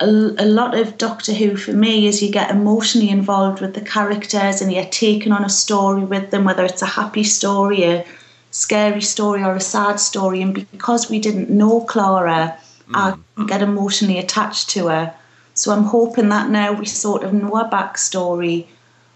a, 0.01 0.07
a 0.07 0.49
lot 0.61 0.77
of 0.77 0.99
Doctor 0.99 1.33
Who 1.33 1.57
for 1.57 1.73
me 1.73 2.09
is 2.09 2.21
you 2.21 2.33
get 2.33 2.51
emotionally 2.51 3.11
involved 3.11 3.61
with 3.61 3.75
the 3.75 3.81
characters 3.81 4.61
and 4.61 4.73
you're 4.73 4.85
taken 4.87 5.31
on 5.31 5.45
a 5.45 5.49
story 5.49 6.05
with 6.05 6.33
them, 6.33 6.45
whether 6.45 6.65
it's 6.65 6.83
a 6.83 6.87
happy 6.87 7.23
story, 7.23 7.85
a 7.85 8.05
scary 8.59 9.01
story, 9.01 9.43
or 9.43 9.55
a 9.55 9.61
sad 9.61 10.01
story. 10.01 10.43
And 10.43 10.53
because 10.55 11.09
we 11.09 11.19
didn't 11.21 11.49
know 11.49 11.81
Clara, 11.83 12.59
I 12.93 13.15
couldn't 13.35 13.47
get 13.49 13.63
emotionally 13.63 14.19
attached 14.19 14.71
to 14.71 14.89
her. 14.89 15.15
So 15.55 15.73
I'm 15.73 15.85
hoping 15.85 16.29
that 16.31 16.51
now 16.51 16.73
we 16.73 16.87
sort 16.87 17.23
of 17.23 17.33
know 17.33 17.55
her 17.57 17.69
backstory, 17.71 18.67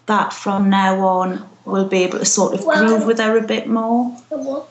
that 0.06 0.32
from 0.32 0.70
now 0.70 1.00
on 1.00 1.48
we'll 1.64 1.86
be 1.88 2.02
able 2.04 2.18
to 2.18 2.24
sort 2.24 2.54
of 2.54 2.64
Well- 2.64 2.86
groove 2.86 3.06
with 3.06 3.18
her 3.18 3.36
a 3.36 3.42
bit 3.42 3.68
more. 3.68 4.10
what? 4.28 4.68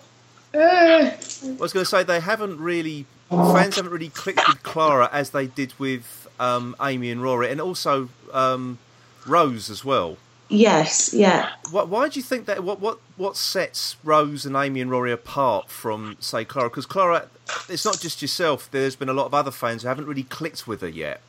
Uh, 0.53 0.57
I 0.57 1.15
was 1.57 1.71
going 1.71 1.85
to 1.85 1.85
say 1.85 2.03
they 2.03 2.19
haven't 2.19 2.59
really 2.59 3.05
fans 3.29 3.77
haven't 3.77 3.93
really 3.93 4.09
clicked 4.09 4.45
with 4.49 4.61
Clara 4.63 5.09
as 5.13 5.29
they 5.29 5.47
did 5.47 5.73
with 5.79 6.27
um, 6.41 6.75
Amy 6.81 7.09
and 7.11 7.21
Rory, 7.23 7.49
and 7.49 7.61
also 7.61 8.09
um, 8.33 8.77
Rose 9.25 9.69
as 9.69 9.85
well. 9.85 10.17
Yes, 10.51 11.13
yeah. 11.13 11.49
Why, 11.71 11.83
why 11.83 12.09
do 12.09 12.19
you 12.19 12.23
think 12.23 12.45
that? 12.45 12.61
What 12.61 12.81
what 12.81 12.99
what 13.15 13.37
sets 13.37 13.95
Rose 14.03 14.45
and 14.45 14.53
Amy 14.55 14.81
and 14.81 14.91
Rory 14.91 15.13
apart 15.13 15.69
from 15.69 16.17
say 16.19 16.43
Clara? 16.43 16.69
Because 16.69 16.85
Clara, 16.85 17.29
it's 17.69 17.85
not 17.85 18.01
just 18.01 18.21
yourself. 18.21 18.69
There's 18.69 18.97
been 18.97 19.07
a 19.07 19.13
lot 19.13 19.27
of 19.27 19.33
other 19.33 19.51
fans 19.51 19.83
who 19.83 19.87
haven't 19.87 20.07
really 20.07 20.23
clicked 20.23 20.67
with 20.67 20.81
her 20.81 20.89
yet. 20.89 21.21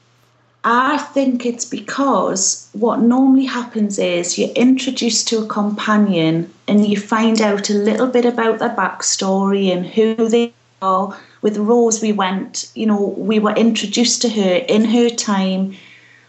I 0.65 0.99
think 0.99 1.47
it's 1.47 1.65
because 1.65 2.69
what 2.73 3.01
normally 3.01 3.45
happens 3.45 3.99
is 3.99 4.39
you're 4.39 4.51
introduced 4.51 5.29
to 5.29 5.43
a 5.43 5.47
companion 5.47 6.53
and 6.67 6.87
you 6.87 6.99
find 6.99 7.41
out 7.41 7.71
a 7.71 7.75
little 7.75 8.09
bit 8.09 8.25
about 8.25 8.59
their 8.59 8.71
backstory 8.71 9.73
and 9.73 9.87
who 9.87 10.29
they 10.29 10.53
are. 10.81 11.17
With 11.43 11.59
Rose, 11.59 12.03
we 12.03 12.13
went, 12.13 12.71
you 12.75 12.87
know, 12.87 13.15
we 13.17 13.39
were 13.39 13.55
introduced 13.55 14.23
to 14.23 14.29
her 14.29 14.55
in 14.69 14.85
her 14.85 15.11
time. 15.11 15.75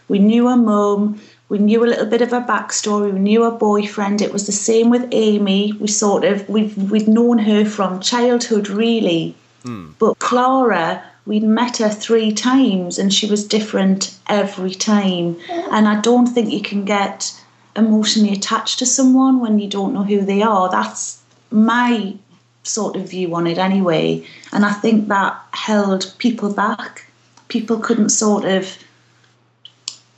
We 0.08 0.18
knew 0.18 0.48
her 0.48 0.56
mum, 0.56 1.20
we 1.54 1.60
knew 1.60 1.84
a 1.84 1.86
little 1.86 2.06
bit 2.06 2.20
of 2.20 2.32
her 2.32 2.40
backstory, 2.40 3.12
we 3.12 3.20
knew 3.20 3.44
her 3.44 3.52
boyfriend. 3.52 4.20
It 4.20 4.32
was 4.32 4.46
the 4.46 4.58
same 4.70 4.90
with 4.90 5.06
Amy. 5.12 5.72
We 5.74 5.86
sort 5.86 6.24
of 6.24 6.48
we've 6.48 6.76
we've 6.90 7.06
known 7.06 7.38
her 7.38 7.64
from 7.64 8.00
childhood 8.00 8.68
really. 8.68 9.36
Hmm. 9.62 9.92
But 10.00 10.18
Clara, 10.18 11.04
we'd 11.26 11.44
met 11.44 11.76
her 11.76 11.90
three 11.90 12.32
times 12.32 12.98
and 12.98 13.14
she 13.14 13.30
was 13.30 13.46
different 13.46 14.18
every 14.26 14.74
time. 14.74 15.36
And 15.48 15.86
I 15.86 16.00
don't 16.00 16.26
think 16.26 16.50
you 16.50 16.60
can 16.60 16.84
get 16.84 17.32
emotionally 17.76 18.32
attached 18.32 18.80
to 18.80 18.86
someone 18.86 19.38
when 19.38 19.60
you 19.60 19.68
don't 19.68 19.94
know 19.94 20.02
who 20.02 20.22
they 20.22 20.42
are. 20.42 20.68
That's 20.68 21.22
my 21.52 22.16
sort 22.64 22.96
of 22.96 23.10
view 23.10 23.32
on 23.36 23.46
it 23.46 23.58
anyway. 23.58 24.26
And 24.50 24.64
I 24.64 24.72
think 24.72 25.06
that 25.06 25.40
held 25.52 26.12
people 26.18 26.52
back. 26.52 27.06
People 27.46 27.78
couldn't 27.78 28.08
sort 28.08 28.44
of 28.44 28.76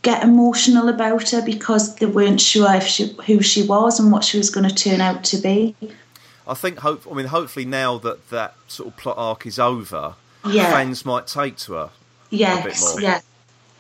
get 0.07 0.23
emotional 0.23 0.89
about 0.89 1.31
her 1.31 1.43
because 1.45 1.97
they 1.97 2.07
weren't 2.07 2.41
sure 2.41 2.73
if 2.75 2.85
she, 2.85 3.13
who 3.27 3.43
she 3.43 3.65
was 3.65 3.99
and 3.99 4.13
what 4.13 4.23
she 4.23 4.39
was 4.39 4.51
going 4.51 4.69
to 4.69 4.75
turn 4.75 5.01
out 5.01 5.25
to 5.25 5.37
be. 5.37 5.75
I 6.47 6.55
think 6.55 6.79
hope. 6.79 7.03
I 7.11 7.15
mean, 7.15 7.27
hopefully 7.27 7.65
now 7.67 7.99
that 7.99 8.31
that 8.31 8.55
sort 8.69 8.89
of 8.91 8.97
plot 8.97 9.19
arc 9.19 9.47
is 9.47 9.59
over, 9.59 10.15
Yeah. 10.49 10.71
fans 10.71 11.05
might 11.05 11.27
take 11.27 11.57
to 11.59 11.73
her. 11.73 11.91
Yes, 12.31 12.97
yeah. 13.01 13.21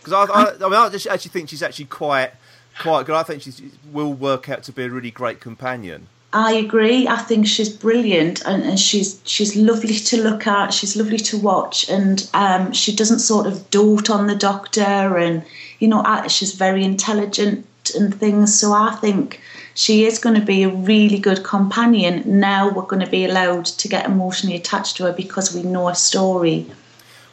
Because 0.00 0.12
I, 0.12 0.32
I, 0.32 0.42
I 0.56 0.68
mean, 0.68 0.72
I 0.74 0.88
just 0.88 1.06
actually 1.06 1.30
think 1.30 1.48
she's 1.48 1.62
actually 1.62 1.84
quite, 1.84 2.32
quite 2.80 3.06
good. 3.06 3.14
I 3.14 3.22
think 3.22 3.42
she 3.42 3.52
will 3.92 4.12
work 4.12 4.48
out 4.48 4.64
to 4.64 4.72
be 4.72 4.82
a 4.82 4.90
really 4.90 5.12
great 5.12 5.40
companion. 5.40 6.08
I 6.32 6.54
agree. 6.54 7.06
I 7.06 7.18
think 7.18 7.46
she's 7.46 7.68
brilliant 7.68 8.44
and, 8.44 8.62
and 8.64 8.78
she's 8.80 9.20
she's 9.24 9.54
lovely 9.54 9.94
to 9.94 10.22
look 10.22 10.46
at. 10.48 10.74
She's 10.74 10.96
lovely 10.96 11.18
to 11.18 11.38
watch, 11.38 11.88
and 11.88 12.28
um, 12.34 12.72
she 12.72 12.94
doesn't 12.94 13.20
sort 13.20 13.46
of 13.46 13.70
dote 13.70 14.10
on 14.10 14.26
the 14.26 14.34
doctor, 14.34 15.16
and 15.16 15.44
you 15.78 15.88
know, 15.88 16.02
she's 16.28 16.54
very 16.54 16.84
intelligent 16.84 17.66
and 17.94 18.14
things. 18.14 18.58
So 18.58 18.72
I 18.72 18.94
think 18.96 19.40
she 19.74 20.04
is 20.04 20.18
going 20.18 20.38
to 20.38 20.44
be 20.44 20.62
a 20.62 20.68
really 20.68 21.18
good 21.18 21.44
companion. 21.44 22.22
Now 22.40 22.70
we're 22.70 22.82
going 22.82 23.04
to 23.04 23.10
be 23.10 23.24
allowed 23.24 23.66
to 23.66 23.88
get 23.88 24.06
emotionally 24.06 24.56
attached 24.56 24.96
to 24.96 25.04
her 25.04 25.12
because 25.12 25.54
we 25.54 25.62
know 25.62 25.88
her 25.88 25.94
story. 25.94 26.66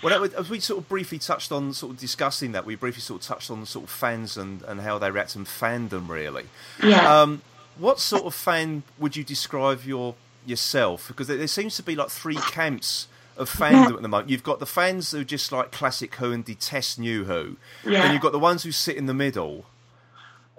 Well, 0.04 0.30
as 0.38 0.50
we 0.50 0.60
sort 0.60 0.80
of 0.80 0.90
briefly 0.90 1.18
touched 1.18 1.54
on, 1.54 1.74
sort 1.74 1.94
of 1.94 2.00
discussing 2.00 2.52
that, 2.52 2.66
we 2.66 2.76
briefly 2.76 3.00
sort 3.00 3.22
of 3.22 3.28
touched 3.28 3.50
on 3.50 3.66
sort 3.66 3.86
of 3.86 3.90
fans 3.90 4.36
and, 4.36 4.62
and 4.64 4.82
how 4.82 5.00
they 5.00 5.10
react 5.10 5.36
and 5.36 5.46
fandom, 5.46 6.10
really. 6.10 6.44
Yeah. 6.84 7.22
Um, 7.22 7.42
what 7.78 8.00
sort 8.02 8.24
of 8.24 8.36
fan 8.36 8.84
would 9.00 9.16
you 9.16 9.24
describe 9.24 9.86
your 9.86 10.16
yourself? 10.46 11.08
Because 11.08 11.28
there, 11.28 11.38
there 11.38 11.48
seems 11.48 11.78
to 11.78 11.84
be 11.84 11.96
like 11.96 12.10
three 12.10 12.36
camps 12.36 13.08
of 13.38 13.50
fandom 13.50 13.96
at 13.96 14.02
the 14.02 14.08
moment. 14.08 14.30
You've 14.30 14.44
got 14.44 14.60
the 14.60 14.66
fans 14.66 15.12
who 15.12 15.24
just 15.24 15.52
like 15.52 15.72
classic 15.72 16.16
Who 16.16 16.32
and 16.32 16.44
detest 16.46 17.00
New 17.00 17.26
Who, 17.26 17.58
Yeah. 17.86 18.04
and 18.04 18.14
you've 18.14 18.22
got 18.22 18.32
the 18.32 18.40
ones 18.40 18.64
who 18.64 18.72
sit 18.72 18.96
in 18.98 19.06
the 19.06 19.14
middle. 19.14 19.66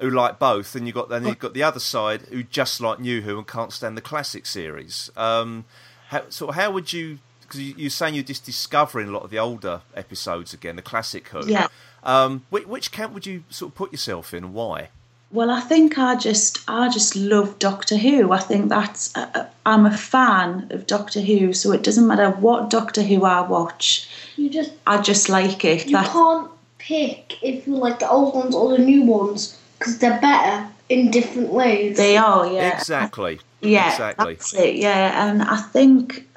Who 0.01 0.11
like 0.11 0.41
both, 0.41 0.75
and 0.75 0.89
you 0.89 0.93
got 0.93 1.09
then 1.09 1.25
you've 1.25 1.39
got 1.39 1.55
the 1.55 1.63
other 1.63 1.79
side 1.79 2.23
who 2.23 2.43
just 2.43 2.81
like 2.81 2.99
New 2.99 3.23
Who 3.23 3.39
and 3.39 3.47
can't 3.47 3.73
stand 3.73 3.97
the 3.97 4.01
classic 4.03 4.45
series. 4.45 5.09
Um, 5.17 5.67
how, 6.09 6.25
so 6.31 6.51
how 6.51 6.73
would 6.73 6.93
you? 6.93 7.21
Because 7.43 7.61
you, 7.61 7.75
you're 7.77 7.91
saying 7.91 8.15
you're 8.15 8.25
just 8.25 8.45
discovering 8.45 9.09
a 9.09 9.13
lot 9.13 9.23
of 9.23 9.31
the 9.31 9.39
older 9.39 9.83
episodes 9.95 10.53
again, 10.53 10.75
the 10.75 10.83
classic 10.83 11.29
Who. 11.29 11.47
Yeah. 11.47 11.69
Um, 12.03 12.45
which, 12.51 12.67
which 12.67 12.91
camp 12.91 13.15
would 13.15 13.25
you 13.25 13.45
sort 13.51 13.71
of 13.71 13.77
put 13.77 13.93
yourself 13.93 14.35
in? 14.35 14.43
and 14.45 14.53
Why? 14.55 14.89
Well, 15.31 15.51
I 15.51 15.61
think 15.61 15.99
I 15.99 16.15
just 16.17 16.59
I 16.69 16.89
just 16.89 17.17
love 17.17 17.59
Doctor 17.59 17.97
Who. 17.97 18.31
I 18.33 18.39
think 18.39 18.69
that's 18.69 19.17
uh, 19.17 19.47
I'm 19.67 19.85
a 19.87 19.97
fan 19.97 20.69
of 20.71 20.87
Doctor 20.87 21.21
Who, 21.21 21.53
so 21.53 21.73
it 21.73 21.83
doesn't 21.83 22.07
matter 22.07 22.31
what 22.31 22.71
Doctor 22.71 23.03
Who 23.03 23.25
I 23.25 23.41
watch. 23.41 24.09
You 24.37 24.49
just 24.49 24.73
I 24.87 25.01
just 25.03 25.29
like 25.29 25.65
it. 25.65 25.87
you 25.87 25.93
That 25.93 26.11
can't 26.11 26.51
pick 26.79 27.43
if 27.43 27.67
you 27.67 27.77
like 27.77 27.99
the 27.99 28.09
old 28.09 28.35
ones 28.35 28.55
or 28.55 28.71
the 28.77 28.79
new 28.79 29.03
ones 29.03 29.59
because 29.79 29.99
they're 29.99 30.21
better 30.21 30.69
in 30.89 31.11
different 31.11 31.49
ways. 31.51 31.97
they 31.97 32.17
are, 32.17 32.47
yeah, 32.47 32.77
Exactly. 32.79 33.41
yeah, 33.61 33.91
Exactly. 33.91 34.35
that's 34.35 34.55
it, 34.55 34.77
yeah. 34.77 35.27
And 35.29 35.43
I 35.43 35.57
think 35.57 36.29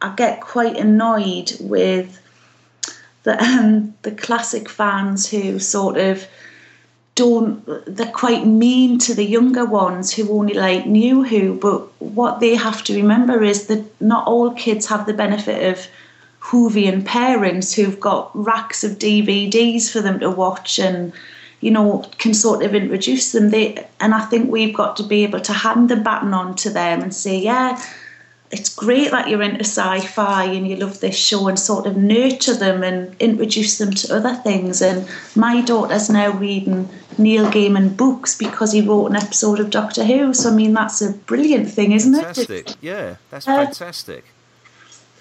I 0.00 0.14
get 0.16 0.40
quite 0.40 0.76
annoyed 0.78 1.52
with 1.60 2.18
the 3.22 3.40
um, 3.40 3.94
the 4.02 4.10
classic 4.12 4.68
fans 4.68 5.28
who 5.30 5.58
sort 5.58 5.96
of 5.98 6.26
don't 7.14 7.62
they're 7.86 8.10
quite 8.10 8.46
mean 8.46 8.98
to 8.98 9.14
the 9.14 9.24
younger 9.24 9.66
ones 9.66 10.12
who 10.12 10.30
only 10.32 10.54
like 10.54 10.86
New 10.86 11.22
Who 11.22 11.54
but 11.54 11.80
what 12.00 12.40
they 12.40 12.54
have 12.54 12.82
to 12.84 12.96
remember 12.96 13.42
is 13.42 13.66
that 13.66 13.84
not 14.00 14.26
all 14.26 14.52
kids 14.52 14.86
have 14.86 15.04
the 15.06 15.12
benefit 15.12 15.72
of 15.72 15.86
Whovian 16.40 17.04
parents 17.04 17.74
who've 17.74 18.00
got 18.00 18.30
racks 18.34 18.82
of 18.82 18.92
DVDs 18.92 19.90
for 19.90 20.00
them 20.00 20.20
to 20.20 20.30
watch 20.30 20.78
and 20.78 21.12
you 21.60 21.70
know 21.70 22.04
can 22.18 22.34
sort 22.34 22.64
of 22.64 22.74
introduce 22.74 23.32
them. 23.32 23.50
They 23.50 23.86
and 24.00 24.14
I 24.14 24.24
think 24.24 24.50
we've 24.50 24.74
got 24.74 24.96
to 24.96 25.02
be 25.02 25.22
able 25.22 25.40
to 25.40 25.52
hand 25.52 25.88
the 25.90 25.96
baton 25.96 26.32
on 26.32 26.56
to 26.56 26.70
them 26.70 27.02
and 27.02 27.14
say 27.14 27.38
yeah 27.38 27.80
it's 28.52 28.74
great 28.74 29.10
that 29.10 29.28
you're 29.28 29.42
into 29.42 29.64
sci-fi 29.64 30.44
and 30.44 30.68
you 30.68 30.76
love 30.76 31.00
this 31.00 31.16
show 31.16 31.48
and 31.48 31.58
sort 31.58 31.86
of 31.86 31.96
nurture 31.96 32.54
them 32.54 32.82
and 32.82 33.16
introduce 33.20 33.78
them 33.78 33.90
to 33.92 34.14
other 34.14 34.34
things 34.34 34.82
and 34.82 35.08
my 35.34 35.62
daughter's 35.62 36.10
now 36.10 36.30
reading 36.32 36.88
Neil 37.18 37.46
Gaiman 37.50 37.96
books 37.96 38.36
because 38.36 38.72
he 38.72 38.82
wrote 38.82 39.06
an 39.06 39.16
episode 39.16 39.58
of 39.58 39.70
Doctor 39.70 40.04
Who 40.04 40.34
so 40.34 40.50
I 40.50 40.54
mean 40.54 40.74
that's 40.74 41.00
a 41.02 41.12
brilliant 41.12 41.70
thing 41.70 41.92
isn't 41.92 42.14
Fantastic. 42.14 42.70
it 42.70 42.76
Yeah, 42.82 43.16
that's 43.30 43.48
Uh, 43.48 43.64
fantastic. 43.64 44.24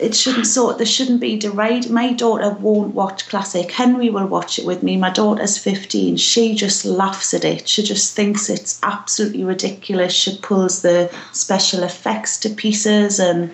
It 0.02 0.16
shouldn't 0.16 0.48
sort 0.48 0.78
there 0.78 0.86
shouldn't 0.86 1.22
be 1.22 1.38
deride 1.38 1.90
my 1.90 2.12
daughter 2.12 2.50
won't 2.50 2.96
watch 2.96 3.30
classic. 3.30 3.72
Henry 3.72 4.10
will 4.10 4.26
watch 4.26 4.58
it 4.60 4.66
with 4.66 4.82
me. 4.84 4.98
My 4.98 5.12
daughter's 5.12 5.58
15 5.58 6.18
she 6.18 6.56
just 6.56 6.84
laughs 6.86 7.34
at 7.34 7.46
it. 7.46 7.68
She 7.68 7.84
just 7.84 8.16
thinks 8.16 8.50
it's 8.50 8.80
absolutely 8.84 9.44
ridiculous. 9.44 10.14
She 10.14 10.38
pulls 10.42 10.82
the 10.82 11.10
special 11.32 11.84
effects 11.84 12.40
to 12.40 12.50
pieces 12.50 13.20
and 13.20 13.52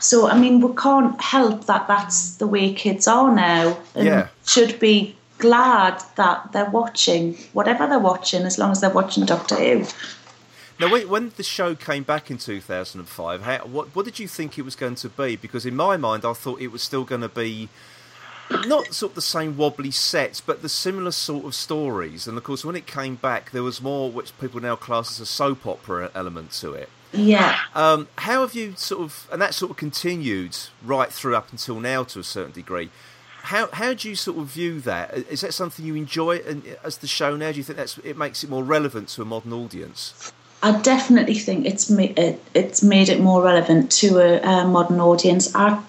so 0.00 0.26
i 0.28 0.38
mean 0.38 0.60
we 0.60 0.74
can't 0.76 1.20
help 1.20 1.66
that 1.66 1.86
that's 1.86 2.36
the 2.36 2.46
way 2.46 2.72
kids 2.72 3.06
are 3.06 3.34
now 3.34 3.76
and 3.94 4.06
Yeah. 4.06 4.28
should 4.46 4.80
be 4.80 5.14
glad 5.38 6.02
that 6.16 6.52
they're 6.52 6.70
watching 6.70 7.34
whatever 7.52 7.86
they're 7.86 7.98
watching 7.98 8.42
as 8.42 8.58
long 8.58 8.70
as 8.72 8.80
they're 8.80 8.98
watching 9.00 9.26
doctor 9.26 9.56
who 9.56 9.86
Now, 10.80 10.90
when, 10.90 11.10
when 11.10 11.32
the 11.36 11.42
show 11.42 11.74
came 11.74 12.04
back 12.04 12.30
in 12.30 12.38
2005, 12.38 13.42
how, 13.42 13.58
what, 13.66 13.94
what 13.94 14.06
did 14.06 14.18
you 14.18 14.26
think 14.26 14.58
it 14.58 14.62
was 14.62 14.74
going 14.74 14.94
to 14.94 15.10
be? 15.10 15.36
Because 15.36 15.66
in 15.66 15.76
my 15.76 15.98
mind, 15.98 16.24
I 16.24 16.32
thought 16.32 16.58
it 16.58 16.68
was 16.68 16.82
still 16.82 17.04
going 17.04 17.20
to 17.20 17.28
be 17.28 17.68
not 18.66 18.94
sort 18.94 19.10
of 19.10 19.14
the 19.14 19.20
same 19.20 19.58
wobbly 19.58 19.90
sets, 19.90 20.40
but 20.40 20.62
the 20.62 20.70
similar 20.70 21.10
sort 21.10 21.44
of 21.44 21.54
stories. 21.54 22.26
And 22.26 22.38
of 22.38 22.44
course, 22.44 22.64
when 22.64 22.76
it 22.76 22.86
came 22.86 23.16
back, 23.16 23.50
there 23.50 23.62
was 23.62 23.82
more 23.82 24.10
which 24.10 24.36
people 24.40 24.58
now 24.58 24.74
class 24.74 25.10
as 25.10 25.20
a 25.20 25.26
soap 25.26 25.66
opera 25.66 26.10
element 26.14 26.52
to 26.52 26.72
it. 26.72 26.88
yeah 27.12 27.58
Um, 27.74 28.08
how 28.16 28.40
have 28.40 28.54
you 28.54 28.72
sort 28.76 29.02
of, 29.02 29.28
and 29.30 29.42
that 29.42 29.52
sort 29.52 29.70
of 29.70 29.76
continued 29.76 30.56
right 30.82 31.12
through 31.12 31.36
up 31.36 31.52
until 31.52 31.78
now 31.78 32.04
to 32.04 32.20
a 32.20 32.24
certain 32.24 32.52
degree. 32.52 32.88
How 33.42 33.68
how 33.72 33.92
do 33.92 34.08
you 34.08 34.16
sort 34.16 34.38
of 34.38 34.46
view 34.46 34.80
that? 34.80 35.14
Is 35.14 35.42
that 35.42 35.52
something 35.52 35.84
you 35.84 35.94
enjoy 35.94 36.38
and 36.38 36.62
as 36.82 36.98
the 36.98 37.06
show 37.06 37.36
now? 37.36 37.52
Do 37.52 37.58
you 37.58 37.64
think 37.64 37.76
that's 37.76 37.98
it 37.98 38.16
makes 38.16 38.44
it 38.44 38.50
more 38.50 38.64
relevant 38.64 39.08
to 39.10 39.22
a 39.22 39.24
modern 39.24 39.52
audience? 39.52 40.32
I 40.62 40.78
definitely 40.80 41.34
think 41.34 41.66
it's 41.66 41.88
ma- 41.88 42.14
it, 42.16 42.42
it's 42.54 42.82
made 42.82 43.08
it 43.08 43.20
more 43.20 43.42
relevant 43.42 43.90
to 43.92 44.18
a, 44.18 44.40
a 44.40 44.66
modern 44.66 45.00
audience. 45.00 45.54
I 45.54 45.82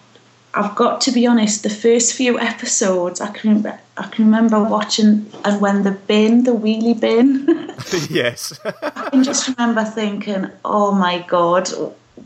I've 0.53 0.75
got 0.75 1.01
to 1.01 1.11
be 1.11 1.25
honest. 1.27 1.63
The 1.63 1.69
first 1.69 2.13
few 2.13 2.39
episodes, 2.39 3.21
I 3.21 3.31
can 3.31 3.65
I 3.97 4.07
can 4.07 4.25
remember 4.25 4.61
watching, 4.63 5.31
and 5.45 5.61
when 5.61 5.83
the 5.83 5.91
bin, 5.91 6.43
the 6.43 6.51
wheelie 6.51 6.99
bin, 6.99 7.73
yes. 8.09 8.59
I 8.65 9.09
can 9.09 9.23
just 9.23 9.47
remember 9.47 9.83
thinking, 9.83 10.49
"Oh 10.65 10.93
my 10.93 11.19
god, 11.27 11.69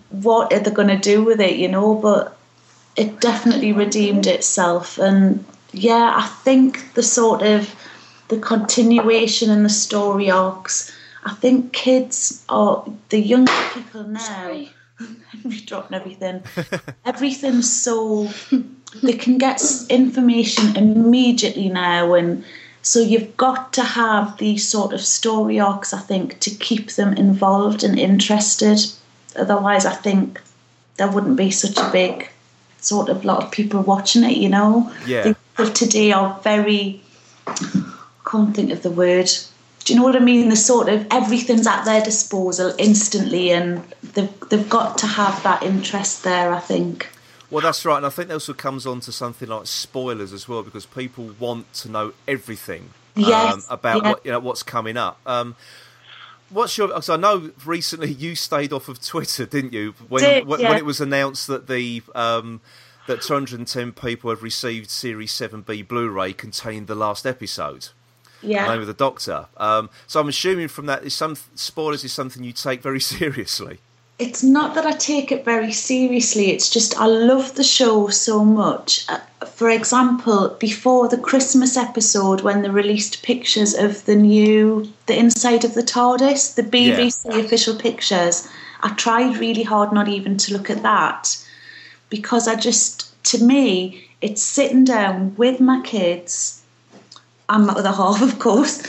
what 0.10 0.54
are 0.54 0.60
they 0.60 0.72
going 0.72 0.88
to 0.88 0.98
do 0.98 1.24
with 1.24 1.40
it?" 1.40 1.58
You 1.58 1.68
know, 1.68 1.96
but 1.96 2.38
it 2.96 3.20
definitely 3.22 3.74
redeemed 3.74 4.26
itself, 4.28 4.98
and 4.98 5.46
yeah, 5.72 6.14
I 6.16 6.28
think 6.44 6.94
the 6.94 7.04
sort 7.04 7.42
of 7.42 7.76
the 8.30 8.38
continuation 8.40 9.52
and 9.52 9.64
the 9.64 9.70
story 9.70 10.32
arcs. 10.32 10.92
I 11.26 11.34
think 11.34 11.74
kids 11.74 12.46
are 12.50 12.86
the 13.10 13.20
younger 13.20 13.52
people 13.74 14.04
now. 14.04 14.20
Henry 14.20 15.58
dropping 15.66 15.98
everything. 15.98 16.44
Everything's 17.04 17.72
so 17.72 18.30
they 19.04 19.14
can 19.14 19.38
get 19.38 19.62
information 19.90 20.78
immediately 20.78 21.70
now, 21.70 22.14
and 22.14 22.46
so 22.84 23.00
you've 23.00 23.36
got 23.36 23.74
to 23.74 23.84
have 23.84 24.38
these 24.38 24.68
sort 24.68 24.94
of 24.94 25.02
story 25.02 25.60
arcs. 25.60 25.94
I 25.94 26.00
think 26.00 26.40
to 26.42 26.52
keep 26.52 26.92
them 26.92 27.14
involved 27.18 27.84
and 27.84 28.00
interested. 28.00 28.80
Otherwise, 29.36 29.86
I 29.86 29.94
think 29.96 30.40
there 30.98 31.10
wouldn't 31.12 31.36
be 31.38 31.50
such 31.52 31.78
a 31.78 31.90
big 31.92 32.30
sort 32.80 33.10
of 33.10 33.26
lot 33.26 33.44
of 33.44 33.52
people 33.52 33.82
watching 33.82 34.24
it. 34.24 34.38
You 34.38 34.50
know, 34.50 34.92
Yeah. 35.08 35.24
the 35.24 35.36
people 35.58 35.74
today 35.74 36.12
are 36.12 36.40
very. 36.44 37.02
Can't 38.26 38.56
think 38.56 38.72
of 38.72 38.82
the 38.84 38.92
word. 38.92 39.30
Do 39.86 39.94
you 39.94 40.00
know 40.00 40.06
what 40.06 40.16
I 40.16 40.20
mean? 40.20 40.50
The 40.50 40.56
sort 40.56 40.90
of 40.90 41.06
everything's 41.12 41.68
at 41.68 41.86
their 41.86 42.04
disposal 42.04 42.74
instantly, 42.78 43.52
and 43.52 43.84
they've 44.02 44.40
they've 44.50 44.70
got 44.70 44.98
to 45.00 45.08
have 45.08 45.42
that 45.44 45.64
interest 45.64 46.24
there. 46.24 46.52
I 46.54 46.60
think. 46.60 47.10
Well, 47.52 47.62
that's 47.62 47.86
right, 47.86 47.98
and 47.98 48.06
I 48.06 48.10
think 48.10 48.28
that 48.30 48.34
also 48.34 48.54
comes 48.54 48.88
on 48.88 49.00
to 49.02 49.12
something 49.12 49.48
like 49.48 49.68
spoilers 49.68 50.34
as 50.34 50.50
well, 50.50 50.64
because 50.64 50.88
people 50.88 51.36
want 51.40 51.72
to 51.74 51.90
know 51.90 52.14
everything 52.28 52.90
um, 53.16 53.24
Yes, 53.24 53.68
about 53.70 54.04
yeah. 54.04 54.10
what 54.10 54.26
you 54.26 54.32
know 54.32 54.40
what's 54.40 54.64
coming 54.64 54.98
up. 54.98 55.20
Um, 55.26 55.56
what's 56.50 56.78
your? 56.78 56.88
Because 56.88 57.10
I 57.10 57.18
know 57.18 57.52
recently 57.64 58.12
you 58.26 58.36
stayed 58.36 58.74
off 58.74 58.90
of 58.90 59.02
Twitter, 59.02 59.46
didn't 59.46 59.74
you? 59.74 59.94
When 60.10 60.24
Did, 60.24 60.48
when, 60.48 60.60
yeah. 60.60 60.70
when 60.70 60.78
it 60.80 60.86
was 60.86 61.00
announced 61.00 61.46
that 61.46 61.68
the 61.68 62.02
um, 62.16 62.62
that 63.08 63.22
210 63.22 63.92
people 63.92 64.32
have 64.32 64.42
received 64.42 64.90
Series 64.90 65.32
7B 65.32 65.88
Blu-ray 65.88 66.34
containing 66.34 66.88
the 66.88 66.96
last 66.96 67.28
episode. 67.28 67.90
Yeah. 68.46 68.68
Name 68.68 68.82
of 68.82 68.88
the 68.88 68.94
Doctor. 68.94 69.48
Um, 69.58 69.90
so 70.08 70.20
I'm 70.20 70.28
assuming 70.30 70.68
from 70.68 70.86
that 70.86 71.04
is 71.04 71.14
some 71.14 71.36
spoilers 71.56 72.04
is 72.04 72.14
something 72.14 72.44
you 72.44 72.54
take 72.54 72.82
very 72.82 73.00
seriously. 73.16 73.80
It's 74.18 74.44
not 74.44 74.76
that 74.76 74.86
I 74.86 74.94
take 74.94 75.30
it 75.34 75.44
very 75.44 75.74
seriously. 75.74 76.52
It's 76.52 76.70
just 76.70 76.98
I 76.98 77.06
love 77.06 77.56
the 77.56 77.66
show 77.66 78.08
so 78.08 78.46
much. 78.46 79.06
Uh, 79.10 79.20
for 79.46 79.70
example, 79.70 80.56
before 80.58 81.10
the 81.10 81.18
Christmas 81.18 81.76
episode, 81.76 82.40
when 82.40 82.62
they 82.62 82.70
released 82.70 83.24
pictures 83.24 83.74
of 83.74 84.06
the 84.06 84.16
new, 84.16 84.90
the 85.08 85.18
inside 85.20 85.66
of 85.66 85.74
the 85.74 85.84
TARDIS, 85.84 86.56
the 86.56 86.64
BBC 86.64 87.26
Yeah. 87.26 87.40
official 87.40 87.76
pictures, 87.76 88.48
I 88.84 88.94
tried 88.94 89.38
really 89.38 89.64
hard 89.64 89.92
not 89.92 90.08
even 90.08 90.38
to 90.38 90.54
look 90.54 90.70
at 90.70 90.82
that 90.84 91.38
because 92.10 92.48
I 92.48 92.56
just, 92.56 93.22
to 93.26 93.44
me, 93.44 94.08
it's 94.22 94.42
sitting 94.42 94.86
down 94.86 95.36
with 95.36 95.60
my 95.60 95.82
kids 95.82 96.55
and 97.50 97.68
my 97.68 97.74
other 97.74 97.92
half, 97.92 98.22
of 98.22 98.40
course, 98.40 98.82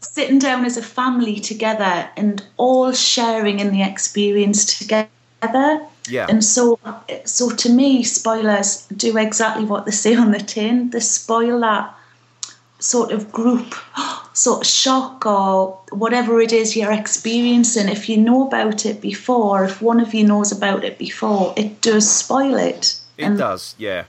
sitting 0.00 0.38
down 0.38 0.64
as 0.64 0.76
a 0.76 0.82
family 0.82 1.38
together 1.38 2.08
and 2.16 2.44
all 2.56 2.92
sharing 2.92 3.60
in 3.60 3.70
the 3.70 3.82
experience 3.82 4.78
together. 4.78 5.80
Yeah. 6.08 6.26
And 6.28 6.44
so, 6.44 6.78
so 7.24 7.50
to 7.50 7.68
me, 7.70 8.02
spoilers 8.02 8.86
do 8.88 9.16
exactly 9.16 9.64
what 9.64 9.84
they 9.84 9.92
say 9.92 10.14
on 10.14 10.32
the 10.32 10.38
tin. 10.38 10.90
They 10.90 11.00
spoil 11.00 11.60
that 11.60 11.94
sort 12.78 13.12
of 13.12 13.32
group, 13.32 13.74
sort 14.34 14.62
of 14.62 14.66
shock 14.66 15.24
or 15.24 15.78
whatever 15.90 16.40
it 16.40 16.52
is 16.52 16.76
you're 16.76 16.92
experiencing. 16.92 17.88
If 17.88 18.08
you 18.08 18.16
know 18.16 18.46
about 18.46 18.84
it 18.84 19.00
before, 19.00 19.64
if 19.64 19.80
one 19.80 20.00
of 20.00 20.12
you 20.14 20.26
knows 20.26 20.52
about 20.52 20.84
it 20.84 20.98
before, 20.98 21.54
it 21.56 21.80
does 21.80 22.10
spoil 22.10 22.56
it. 22.56 23.00
It 23.16 23.36
does, 23.36 23.74
yeah. 23.78 24.04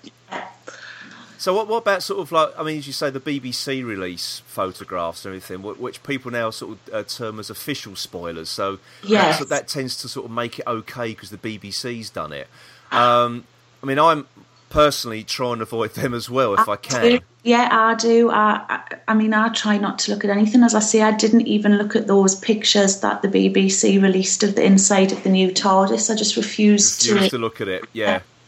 So 1.38 1.54
what, 1.54 1.68
what 1.68 1.78
about 1.78 2.02
sort 2.04 2.20
of 2.22 2.32
like 2.32 2.50
I 2.58 2.64
mean, 2.64 2.78
as 2.78 2.88
you 2.88 2.94
say, 2.94 3.10
the 3.10 3.20
BBC 3.20 3.86
release 3.86 4.42
photographs 4.46 5.26
and 5.26 5.36
everything, 5.36 5.62
which 5.64 6.02
people 6.04 6.32
now 6.32 6.50
sort 6.50 6.78
of 6.88 6.94
uh, 6.94 7.04
term 7.04 7.40
as 7.40 7.50
official 7.50 7.96
spoilers. 7.96 8.50
So 8.50 8.80
Yes. 9.04 9.40
that, 9.40 9.50
that 9.50 9.68
tends 9.68 9.98
to 10.02 10.08
sort 10.08 10.26
of 10.26 10.32
make 10.32 10.60
it 10.60 10.68
okay 10.68 11.10
because 11.10 11.30
the 11.30 11.38
BBC's 11.38 12.10
done 12.10 12.32
it. 12.34 12.48
Um, 12.92 13.46
I 13.84 13.86
mean, 13.86 14.00
I'm 14.00 14.28
personally 14.70 15.24
trying 15.24 15.58
to 15.58 15.64
avoid 15.64 15.94
them 15.94 16.14
as 16.14 16.30
well 16.30 16.54
if 16.54 16.68
I 16.68 16.76
can. 16.76 17.22
Yeah, 17.44 17.70
I 17.72 17.94
do. 17.96 18.32
I, 18.32 18.66
I, 18.68 18.82
I 19.10 19.14
mean, 19.14 19.34
I 19.34 19.50
try 19.50 19.78
not 19.78 20.00
to 20.00 20.12
look 20.12 20.24
at 20.26 20.32
anything. 20.32 20.64
As 20.64 20.74
I 20.74 20.80
say, 20.80 21.02
I 21.04 21.12
didn't 21.12 21.46
even 21.48 21.78
look 21.78 21.96
at 21.96 22.08
those 22.08 22.34
pictures 22.36 23.02
that 23.02 23.22
the 23.22 23.28
BBC 23.28 24.02
released 24.02 24.42
of 24.44 24.56
the 24.56 24.64
inside 24.64 25.12
of 25.12 25.22
the 25.24 25.30
new 25.30 25.50
TARDIS. 25.52 26.12
I 26.12 26.16
just 26.16 26.36
refused 26.38 27.06
Used 27.06 27.24
to. 27.26 27.30
to 27.30 27.38
look 27.38 27.62
at 27.62 27.68
it, 27.68 27.84
yeah. 27.94 28.22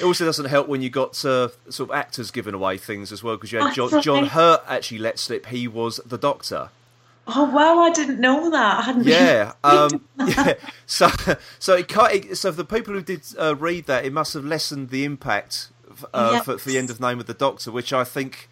it 0.00 0.04
also 0.04 0.24
doesn't 0.24 0.46
help 0.46 0.68
when 0.68 0.82
you 0.82 0.90
got 0.90 1.24
uh, 1.24 1.48
sort 1.68 1.90
of 1.90 1.94
actors 1.94 2.30
giving 2.30 2.54
away 2.54 2.78
things 2.78 3.12
as 3.12 3.22
well 3.22 3.36
because 3.36 3.52
you 3.52 3.60
had 3.60 3.74
John, 3.74 4.02
John. 4.02 4.26
Hurt 4.26 4.62
actually 4.66 4.98
let 4.98 5.18
slip 5.18 5.46
he 5.46 5.68
was 5.68 6.00
the 6.06 6.18
Doctor. 6.18 6.70
Oh 7.26 7.44
wow, 7.50 7.78
I 7.78 7.90
didn't 7.90 8.20
know 8.20 8.50
that. 8.50 8.78
I 8.80 8.82
hadn't. 8.82 9.06
Yeah, 9.06 9.52
um, 9.62 10.04
yeah. 10.26 10.54
So, 10.86 11.08
so 11.58 11.76
it 11.76 11.88
can't, 11.88 12.36
so 12.36 12.50
for 12.50 12.56
the 12.56 12.64
people 12.64 12.94
who 12.94 13.02
did 13.02 13.22
uh, 13.38 13.54
read 13.54 13.86
that, 13.86 14.04
it 14.04 14.12
must 14.12 14.34
have 14.34 14.44
lessened 14.44 14.90
the 14.90 15.04
impact 15.04 15.68
uh, 16.12 16.40
for, 16.40 16.58
for 16.58 16.68
the 16.68 16.78
end 16.78 16.90
of 16.90 17.00
Name 17.00 17.20
of 17.20 17.26
the 17.26 17.34
Doctor, 17.34 17.70
which 17.70 17.92
I 17.92 18.02
think 18.02 18.48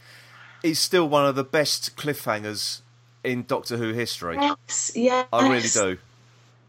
is 0.63 0.79
still 0.79 1.09
one 1.09 1.27
of 1.27 1.35
the 1.35 1.45
best 1.45 1.97
cliffhangers 1.97 2.83
in 3.25 3.45
Doctor 3.45 3.77
Who 3.77 3.93
history. 3.93 4.37
Yes, 4.37 4.93
yes. 4.95 5.27
I 5.33 5.49
really 5.49 5.69
do. 5.69 5.99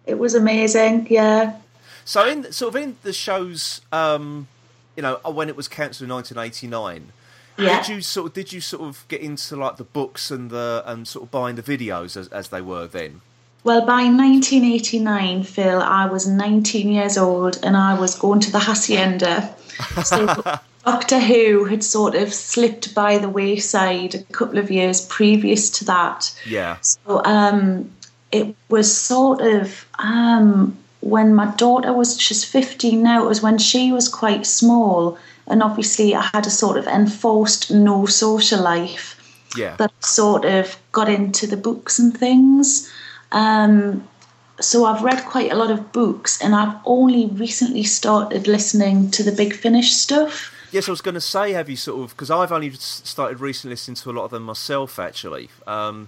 It 0.06 0.18
was 0.18 0.34
amazing. 0.34 1.08
Yeah. 1.10 1.58
So, 2.04 2.28
in 2.28 2.52
sort 2.52 2.76
of 2.76 2.82
in 2.82 2.98
the 3.04 3.14
show's, 3.14 3.82
um, 3.92 4.48
you 4.96 5.04
know, 5.04 5.20
when 5.26 5.50
it 5.50 5.56
was 5.56 5.68
cancelled 5.68 6.10
in 6.10 6.16
1989. 6.16 7.14
Yeah. 7.58 7.82
Did 7.82 7.96
you 7.96 8.02
sort 8.02 8.28
of 8.28 8.34
did 8.34 8.54
you 8.54 8.62
sort 8.62 8.84
of 8.84 9.06
get 9.08 9.22
into 9.22 9.56
like 9.56 9.78
the 9.78 9.84
books 9.84 10.32
and 10.32 10.50
the 10.50 10.84
and 10.86 11.08
sort 11.08 11.24
of 11.24 11.32
buying 11.32 11.56
the 11.56 11.64
videos 11.64 12.16
as, 12.18 12.28
as 12.30 12.50
they 12.50 12.62
were 12.62 12.88
then? 12.88 13.22
Well, 13.64 13.82
by 13.82 14.04
1989, 14.04 15.44
Phil, 15.44 15.82
I 15.82 16.08
was 16.08 16.28
19 16.28 16.90
years 16.90 17.18
old 17.18 17.60
and 17.62 17.78
I 17.78 18.00
was 18.00 18.18
going 18.18 18.40
to 18.40 18.52
the 18.52 18.60
Hacienda. 18.60 19.56
So 20.04 20.26
Doctor 20.86 21.20
Who 21.20 21.66
had 21.66 21.84
sort 21.84 22.16
of 22.16 22.34
slipped 22.34 22.96
by 22.96 23.20
the 23.20 23.30
wayside 23.30 24.16
a 24.16 24.24
couple 24.34 24.58
of 24.58 24.72
years 24.72 25.06
previous 25.06 25.70
to 25.78 25.86
that. 25.86 26.36
Yeah. 26.44 26.78
So 26.82 27.24
um, 27.24 27.92
it 28.32 28.56
was 28.70 28.96
sort 28.96 29.42
of 29.42 29.86
um, 30.00 30.76
when 31.02 31.34
my 31.36 31.48
daughter 31.56 31.94
was, 31.94 32.20
she's 32.20 32.44
15 32.46 33.02
now, 33.02 33.24
it 33.24 33.28
was 33.28 33.42
when 33.42 33.58
she 33.58 33.92
was 33.92 34.08
quite 34.08 34.46
small. 34.46 35.18
And 35.48 35.62
obviously, 35.62 36.16
I 36.16 36.22
had 36.34 36.46
a 36.46 36.50
sort 36.52 36.78
of 36.78 36.88
enforced 36.88 37.72
no 37.72 38.06
social 38.06 38.62
life 38.62 39.18
Yeah. 39.56 39.76
that 39.78 39.92
sort 40.04 40.46
of 40.46 40.78
got 40.92 41.10
into 41.10 41.48
the 41.48 41.58
books 41.58 42.00
and 42.00 42.16
things. 42.18 42.90
Um, 43.32 44.08
so 44.60 44.86
I've 44.86 45.02
read 45.02 45.26
quite 45.26 45.52
a 45.52 45.56
lot 45.56 45.72
of 45.72 45.92
books, 45.92 46.40
and 46.42 46.54
I've 46.56 46.76
only 46.86 47.26
recently 47.26 47.84
started 47.84 48.48
listening 48.48 49.10
to 49.12 49.24
the 49.24 49.32
Big 49.32 49.54
Finish 49.56 49.94
stuff. 49.94 50.54
Yes, 50.72 50.88
I 50.88 50.92
was 50.92 51.02
going 51.02 51.16
to 51.16 51.22
say, 51.22 51.52
have 51.54 51.70
you 51.70 51.76
sort 51.76 52.02
of 52.04 52.12
because 52.12 52.30
I've 52.32 52.52
only 52.52 52.72
started 52.72 53.40
recently 53.42 53.74
listening 53.74 53.96
to 53.96 54.12
a 54.12 54.14
lot 54.14 54.26
of 54.26 54.32
them 54.32 54.44
myself, 54.44 55.00
actually. 55.00 55.50
Um, 55.68 56.08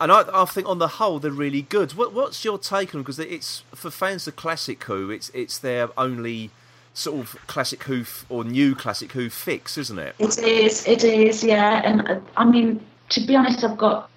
and 0.00 0.10
I, 0.10 0.24
I 0.32 0.44
think 0.46 0.66
on 0.66 0.78
the 0.78 0.88
whole 0.88 1.18
they're 1.18 1.30
really 1.30 1.62
good. 1.62 1.92
What, 1.92 2.12
what's 2.14 2.44
your 2.44 2.58
take 2.58 2.94
on? 2.94 3.02
Because 3.02 3.18
it's 3.18 3.62
for 3.74 3.90
fans 3.90 4.26
of 4.26 4.36
classic 4.36 4.82
Who, 4.84 5.10
it's 5.10 5.30
it's 5.34 5.58
their 5.58 5.88
only 5.98 6.50
sort 6.94 7.20
of 7.20 7.36
classic 7.46 7.84
Who 7.84 8.00
f- 8.00 8.24
or 8.28 8.42
new 8.42 8.74
classic 8.74 9.12
Who 9.12 9.28
fix, 9.28 9.76
isn't 9.76 9.98
it? 9.98 10.14
It 10.18 10.38
is, 10.38 10.86
it 10.88 11.04
is, 11.04 11.44
yeah. 11.44 11.82
And 11.84 12.08
uh, 12.08 12.20
I 12.36 12.44
mean, 12.44 12.80
to 13.10 13.20
be 13.20 13.36
honest, 13.36 13.62
I've 13.62 13.78
got 13.78 14.10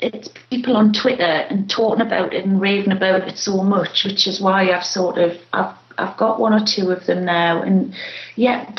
it's 0.00 0.28
people 0.50 0.76
on 0.76 0.92
Twitter 0.92 1.22
and 1.22 1.68
talking 1.70 2.02
about 2.02 2.32
it 2.32 2.44
and 2.44 2.60
raving 2.60 2.92
about 2.92 3.26
it 3.28 3.38
so 3.38 3.62
much, 3.62 4.04
which 4.04 4.26
is 4.26 4.40
why 4.40 4.72
I've 4.72 4.84
sort 4.84 5.18
of 5.18 5.38
I've 5.52 5.74
I've 5.98 6.16
got 6.16 6.40
one 6.40 6.52
or 6.52 6.64
two 6.64 6.90
of 6.90 7.06
them 7.06 7.24
now, 7.24 7.62
and 7.62 7.94
yeah, 8.34 8.72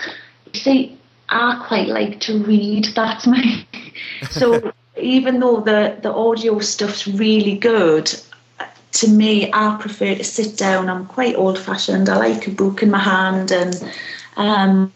you 0.54 0.60
see, 0.60 0.98
I 1.30 1.64
quite 1.68 1.88
like 1.88 2.20
to 2.22 2.38
read. 2.44 2.86
That's 2.96 3.26
my 3.28 3.66
so 4.30 4.74
even 5.00 5.40
though 5.40 5.62
the 5.62 5.98
the 6.02 6.14
audio 6.14 6.60
stuff's 6.60 7.08
really 7.08 7.58
good. 7.58 8.14
To 8.94 9.08
me, 9.08 9.52
I 9.54 9.78
prefer 9.80 10.16
to 10.16 10.24
sit 10.24 10.58
down. 10.58 10.90
I'm 10.90 11.06
quite 11.06 11.36
old 11.36 11.60
fashioned. 11.60 12.10
I 12.10 12.18
like 12.18 12.48
a 12.48 12.52
book 12.52 12.82
in 12.82 12.90
my 12.90 12.98
hand, 12.98 13.52
and 13.52 13.94
um, 14.36 14.92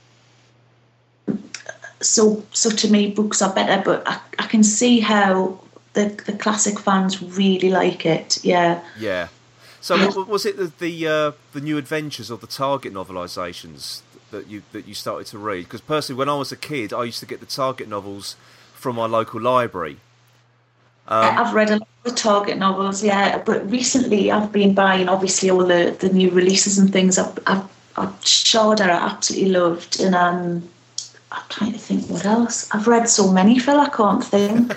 so 2.01 2.43
so 2.51 2.69
to 2.69 2.89
me 2.89 3.11
books 3.11 3.41
are 3.41 3.53
better 3.53 3.81
but 3.83 4.07
I, 4.07 4.19
I 4.39 4.47
can 4.47 4.63
see 4.63 4.99
how 4.99 5.59
the 5.93 6.09
the 6.25 6.33
classic 6.33 6.79
fans 6.79 7.21
really 7.21 7.69
like 7.69 8.05
it 8.05 8.43
yeah 8.43 8.81
Yeah. 8.99 9.27
So 9.83 10.23
was 10.23 10.45
it 10.45 10.55
the 10.55 10.71
the, 10.79 11.07
uh, 11.07 11.31
the 11.51 11.59
new 11.59 11.77
adventures 11.77 12.31
or 12.31 12.37
the 12.37 12.47
Target 12.47 12.93
novelizations 12.93 14.01
that 14.31 14.47
you 14.47 14.63
that 14.71 14.87
you 14.87 14.93
started 14.93 15.27
to 15.27 15.37
read? 15.37 15.65
Because 15.65 15.81
personally, 15.81 16.17
when 16.17 16.29
I 16.29 16.35
was 16.35 16.53
a 16.53 16.55
kid, 16.55 16.93
I 16.93 17.03
used 17.03 17.19
to 17.19 17.25
get 17.25 17.41
the 17.41 17.45
Target 17.45 17.89
novels 17.89 18.37
from 18.83 18.95
my 18.97 19.05
local 19.05 19.41
library. 19.41 19.97
Um, 21.07 21.37
i've 21.37 21.53
read 21.53 21.69
a 21.69 21.77
lot 21.77 21.87
of 22.05 22.15
target 22.15 22.57
novels 22.57 23.03
yeah 23.03 23.37
but 23.39 23.69
recently 23.69 24.31
i've 24.31 24.53
been 24.53 24.73
buying 24.73 25.09
obviously 25.09 25.49
all 25.49 25.65
the 25.65 25.93
the 25.99 26.07
new 26.07 26.29
releases 26.31 26.77
and 26.77 26.93
things 26.93 27.17
i've 27.17 27.37
i've, 27.45 27.65
I've 27.97 28.15
i 28.55 28.89
absolutely 28.89 29.49
loved 29.49 29.99
and 29.99 30.15
um 30.15 30.69
i'm 31.33 31.43
trying 31.49 31.73
to 31.73 31.77
think 31.77 32.09
what 32.09 32.25
else 32.25 32.69
i've 32.71 32.87
read 32.87 33.09
so 33.09 33.29
many 33.33 33.59
phil 33.59 33.81
i 33.81 33.89
can't 33.89 34.23
think 34.23 34.73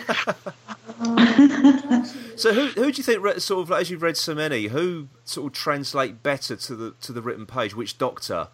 So 2.37 2.53
who 2.53 2.67
who 2.67 2.93
do 2.93 2.99
you 2.99 3.03
think 3.03 3.41
sort 3.41 3.63
of 3.63 3.71
like, 3.71 3.81
as 3.81 3.91
you've 3.91 4.03
read 4.03 4.17
so 4.17 4.35
many 4.35 4.67
who 4.67 5.09
sort 5.25 5.47
of 5.47 5.53
translate 5.55 6.23
better 6.23 6.55
to 6.55 6.77
the 6.77 6.91
to 7.01 7.13
the 7.13 7.23
written 7.23 7.47
page? 7.47 7.75
Which 7.75 7.97
Doctor 7.97 8.49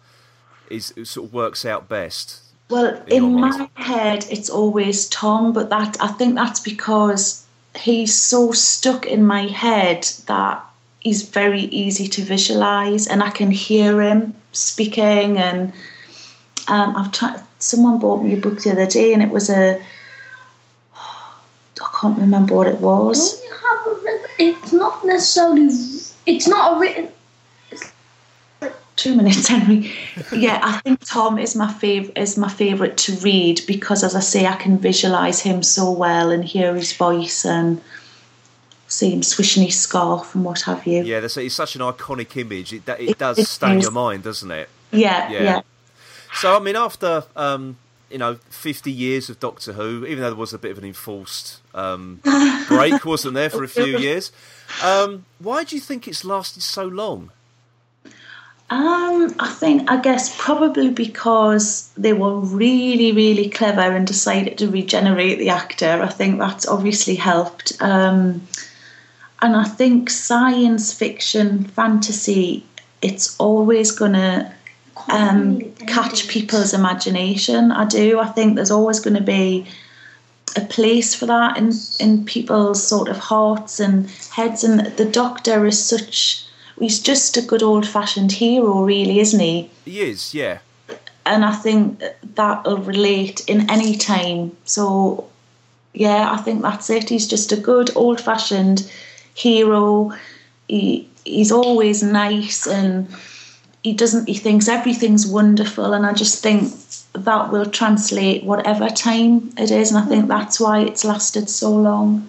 is 0.69 0.93
sort 1.03 1.27
of 1.27 1.33
works 1.33 1.65
out 1.65 1.89
best? 1.89 2.42
Well, 2.69 3.01
in 3.07 3.23
in, 3.23 3.39
my 3.39 3.69
head, 3.75 4.25
it's 4.29 4.49
always 4.49 5.07
Tom, 5.09 5.53
but 5.53 5.69
that 5.69 5.97
I 6.01 6.07
think 6.07 6.35
that's 6.35 6.59
because 6.59 7.45
he's 7.75 8.15
so 8.15 8.51
stuck 8.51 9.05
in 9.05 9.25
my 9.25 9.47
head 9.47 10.07
that 10.27 10.63
he's 10.99 11.23
very 11.23 11.61
easy 11.63 12.07
to 12.07 12.23
visualize, 12.23 13.07
and 13.07 13.21
I 13.21 13.29
can 13.29 13.51
hear 13.51 14.01
him 14.01 14.33
speaking. 14.53 15.37
And 15.37 15.73
um, 16.67 16.95
I've 16.95 17.11
tried. 17.11 17.41
Someone 17.59 17.99
bought 17.99 18.23
me 18.23 18.33
a 18.33 18.37
book 18.37 18.61
the 18.61 18.71
other 18.71 18.87
day, 18.87 19.13
and 19.13 19.21
it 19.21 19.29
was 19.29 19.49
a. 19.49 19.81
I 20.95 21.89
can't 21.99 22.17
remember 22.17 22.55
what 22.55 22.67
it 22.67 22.79
was. 22.79 23.39
Don't 23.39 23.43
you 23.43 23.55
have 23.55 23.87
a 23.87 24.43
It's 24.43 24.73
not 24.73 25.05
necessarily. 25.05 25.69
It's 26.25 26.47
not 26.47 26.77
a 26.77 26.79
written. 26.79 27.12
Two 29.03 29.15
minutes, 29.17 29.47
Henry. 29.53 29.91
Yeah, 30.31 30.59
I 30.63 30.79
think 30.79 31.01
Tom 31.03 31.37
is 31.37 31.55
my 31.55 31.67
fav- 31.67 32.17
is 32.17 32.37
my 32.37 32.47
favorite 32.47 32.95
to 32.99 33.13
read 33.17 33.61
because, 33.67 34.01
as 34.03 34.15
I 34.15 34.21
say, 34.21 34.45
I 34.47 34.55
can 34.55 34.77
visualize 34.77 35.41
him 35.41 35.61
so 35.61 35.91
well 35.91 36.31
and 36.31 36.43
hear 36.45 36.73
his 36.75 36.93
voice 36.93 37.45
and 37.45 37.81
see 38.87 39.09
him 39.11 39.21
swishing 39.23 39.63
his 39.63 39.79
scarf 39.79 40.33
and 40.35 40.45
what 40.45 40.61
have 40.61 40.87
you. 40.87 41.03
Yeah, 41.03 41.19
that's 41.19 41.35
it's 41.37 41.53
such 41.55 41.75
an 41.75 41.81
iconic 41.81 42.37
image. 42.37 42.71
It, 42.71 42.87
it 42.87 43.09
It- 43.09 43.17
does 43.17 43.39
it 43.39 43.47
stay 43.47 43.73
in 43.73 43.81
your 43.81 43.91
mind, 43.91 44.23
doesn't 44.23 44.51
it? 44.51 44.69
yeah, 44.91 45.29
Yeah. 45.31 45.43
yeah. 45.43 45.61
So 46.35 46.55
I 46.55 46.59
mean, 46.59 46.75
after 46.77 47.25
um, 47.35 47.75
you 48.09 48.17
know, 48.19 48.35
50 48.51 48.89
years 48.91 49.29
of 49.29 49.37
Doctor 49.39 49.73
Who, 49.73 50.05
even 50.05 50.19
though 50.21 50.29
there 50.29 50.35
was 50.35 50.53
a 50.53 50.57
bit 50.59 50.71
of 50.71 50.77
an 50.77 50.85
enforced 50.85 51.59
um, 51.75 52.21
break, 52.69 53.03
wasn't 53.03 53.33
there, 53.33 53.49
for 53.49 53.63
a 53.63 53.67
few 53.67 53.97
years? 54.07 54.31
Um, 54.81 55.25
why 55.39 55.63
do 55.65 55.75
you 55.75 55.81
think 55.81 56.07
it's 56.07 56.23
lasted 56.23 56.63
so 56.63 56.85
long? 56.85 57.31
Um, 58.69 59.35
I 59.39 59.49
think, 59.49 59.91
I 59.91 60.01
guess, 60.01 60.35
probably 60.39 60.89
because 60.89 61.91
they 61.95 62.13
were 62.13 62.39
really, 62.39 63.11
really 63.11 63.49
clever 63.49 63.81
and 63.81 64.07
decided 64.07 64.57
to 64.57 64.69
regenerate 64.69 65.37
the 65.37 65.49
actor. 65.49 66.01
I 66.01 66.07
think 66.07 66.39
that's 66.39 66.67
obviously 66.67 67.15
helped. 67.15 67.73
Um, 67.81 68.47
and 69.41 69.55
I 69.55 69.65
think 69.65 70.09
science 70.09 70.93
fiction, 70.93 71.65
fantasy, 71.65 72.65
it's 73.01 73.37
always 73.39 73.91
going 73.91 74.13
to 74.13 74.51
um, 75.09 75.61
catch 75.87 76.27
people's 76.27 76.73
imagination. 76.73 77.71
I 77.71 77.85
do. 77.85 78.19
I 78.19 78.27
think 78.27 78.55
there's 78.55 78.71
always 78.71 78.99
going 78.99 79.17
to 79.17 79.23
be 79.23 79.67
a 80.55 80.61
place 80.61 81.13
for 81.13 81.25
that 81.25 81.57
in 81.57 81.71
in 81.99 82.25
people's 82.25 82.85
sort 82.85 83.09
of 83.09 83.17
hearts 83.17 83.79
and 83.79 84.09
heads. 84.31 84.63
And 84.63 84.85
the 84.97 85.05
Doctor 85.05 85.65
is 85.65 85.83
such. 85.83 86.45
He's 86.79 86.99
just 86.99 87.37
a 87.37 87.41
good 87.41 87.63
old 87.63 87.87
fashioned 87.87 88.31
hero, 88.31 88.83
really, 88.83 89.19
isn't 89.19 89.39
he? 89.39 89.69
He 89.85 90.01
is, 90.01 90.33
yeah. 90.33 90.59
And 91.25 91.45
I 91.45 91.53
think 91.53 92.01
that'll 92.35 92.79
relate 92.79 93.47
in 93.47 93.69
any 93.69 93.95
time. 93.95 94.55
So, 94.65 95.29
yeah, 95.93 96.31
I 96.31 96.37
think 96.37 96.61
that's 96.61 96.89
it. 96.89 97.09
He's 97.09 97.27
just 97.27 97.51
a 97.51 97.57
good 97.57 97.95
old 97.95 98.19
fashioned 98.19 98.91
hero. 99.35 100.11
He 100.67 101.07
he's 101.25 101.51
always 101.51 102.03
nice 102.03 102.67
and 102.67 103.07
he 103.83 103.93
doesn't 103.93 104.27
he 104.27 104.35
thinks 104.35 104.67
everything's 104.67 105.27
wonderful 105.27 105.93
and 105.93 106.05
I 106.05 106.13
just 106.13 106.41
think 106.41 106.73
that 107.13 107.51
will 107.51 107.65
translate 107.65 108.43
whatever 108.43 108.89
time 108.89 109.53
it 109.57 109.71
is 109.71 109.91
and 109.91 110.03
I 110.03 110.07
think 110.07 110.27
that's 110.27 110.59
why 110.59 110.81
it's 110.81 111.05
lasted 111.05 111.49
so 111.49 111.71
long. 111.71 112.27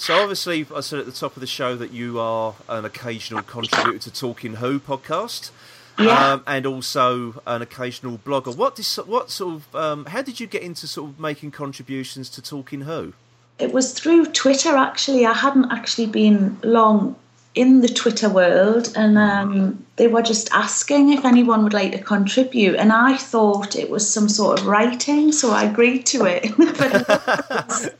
So 0.00 0.14
obviously 0.22 0.66
I 0.74 0.80
said 0.80 0.98
at 0.98 1.04
the 1.04 1.12
top 1.12 1.36
of 1.36 1.42
the 1.42 1.46
show 1.46 1.76
that 1.76 1.92
you 1.92 2.18
are 2.18 2.54
an 2.70 2.86
occasional 2.86 3.42
contributor 3.42 3.98
to 3.98 4.10
Talking 4.10 4.54
Who 4.54 4.80
podcast. 4.80 5.50
Yeah. 5.98 6.32
Um, 6.32 6.42
and 6.46 6.64
also 6.64 7.42
an 7.46 7.60
occasional 7.60 8.16
blogger. 8.16 8.56
What, 8.56 8.76
dis- 8.76 8.96
what 8.96 9.30
sort 9.30 9.56
of, 9.56 9.76
um, 9.76 10.06
how 10.06 10.22
did 10.22 10.40
you 10.40 10.46
get 10.46 10.62
into 10.62 10.86
sort 10.86 11.10
of 11.10 11.20
making 11.20 11.50
contributions 11.50 12.30
to 12.30 12.40
Talking 12.40 12.80
Who? 12.82 13.12
It 13.58 13.74
was 13.74 13.92
through 13.92 14.32
Twitter 14.32 14.74
actually. 14.74 15.26
I 15.26 15.34
hadn't 15.34 15.70
actually 15.70 16.06
been 16.06 16.56
long 16.62 17.14
in 17.54 17.82
the 17.82 17.88
Twitter 17.88 18.30
world, 18.30 18.92
and 18.96 19.18
um, 19.18 19.84
they 19.96 20.06
were 20.06 20.22
just 20.22 20.48
asking 20.52 21.12
if 21.12 21.24
anyone 21.26 21.64
would 21.64 21.74
like 21.74 21.92
to 21.92 21.98
contribute. 21.98 22.76
And 22.76 22.92
I 22.92 23.18
thought 23.18 23.76
it 23.76 23.90
was 23.90 24.08
some 24.08 24.28
sort 24.30 24.60
of 24.60 24.66
writing, 24.66 25.32
so 25.32 25.50
I 25.50 25.64
agreed 25.64 26.06
to 26.06 26.24
it. 26.24 26.56
but 26.78 27.98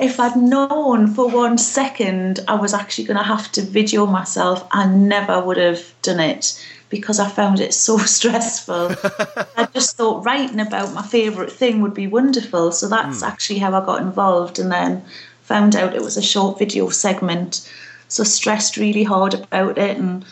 if 0.00 0.18
I'd 0.18 0.36
known 0.36 1.06
for 1.08 1.28
one 1.28 1.58
second 1.58 2.40
I 2.48 2.54
was 2.54 2.72
actually 2.72 3.04
going 3.04 3.18
to 3.18 3.22
have 3.22 3.52
to 3.52 3.62
video 3.62 4.06
myself, 4.06 4.66
I 4.72 4.86
never 4.86 5.42
would 5.42 5.58
have 5.58 5.92
done 6.02 6.20
it 6.20 6.60
because 6.88 7.20
I 7.20 7.28
found 7.28 7.60
it 7.60 7.74
so 7.74 7.98
stressful. 8.16 8.94
I 9.56 9.68
just 9.72 9.96
thought 9.96 10.24
writing 10.24 10.60
about 10.60 10.94
my 10.94 11.02
favourite 11.02 11.52
thing 11.52 11.82
would 11.82 11.94
be 11.94 12.06
wonderful. 12.06 12.72
So 12.72 12.88
that's 12.88 13.22
mm. 13.22 13.26
actually 13.28 13.58
how 13.58 13.74
I 13.74 13.84
got 13.84 14.02
involved, 14.02 14.58
and 14.58 14.72
then 14.72 15.04
found 15.42 15.76
out 15.76 15.94
it 15.94 16.02
was 16.02 16.16
a 16.16 16.22
short 16.22 16.58
video 16.58 16.88
segment 16.88 17.70
so 18.08 18.24
stressed 18.24 18.76
really 18.76 19.04
hard 19.04 19.34
about 19.34 19.78
it 19.78 19.96
and 19.96 20.24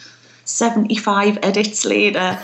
75 0.48 1.38
edits 1.42 1.84
later 1.84 2.38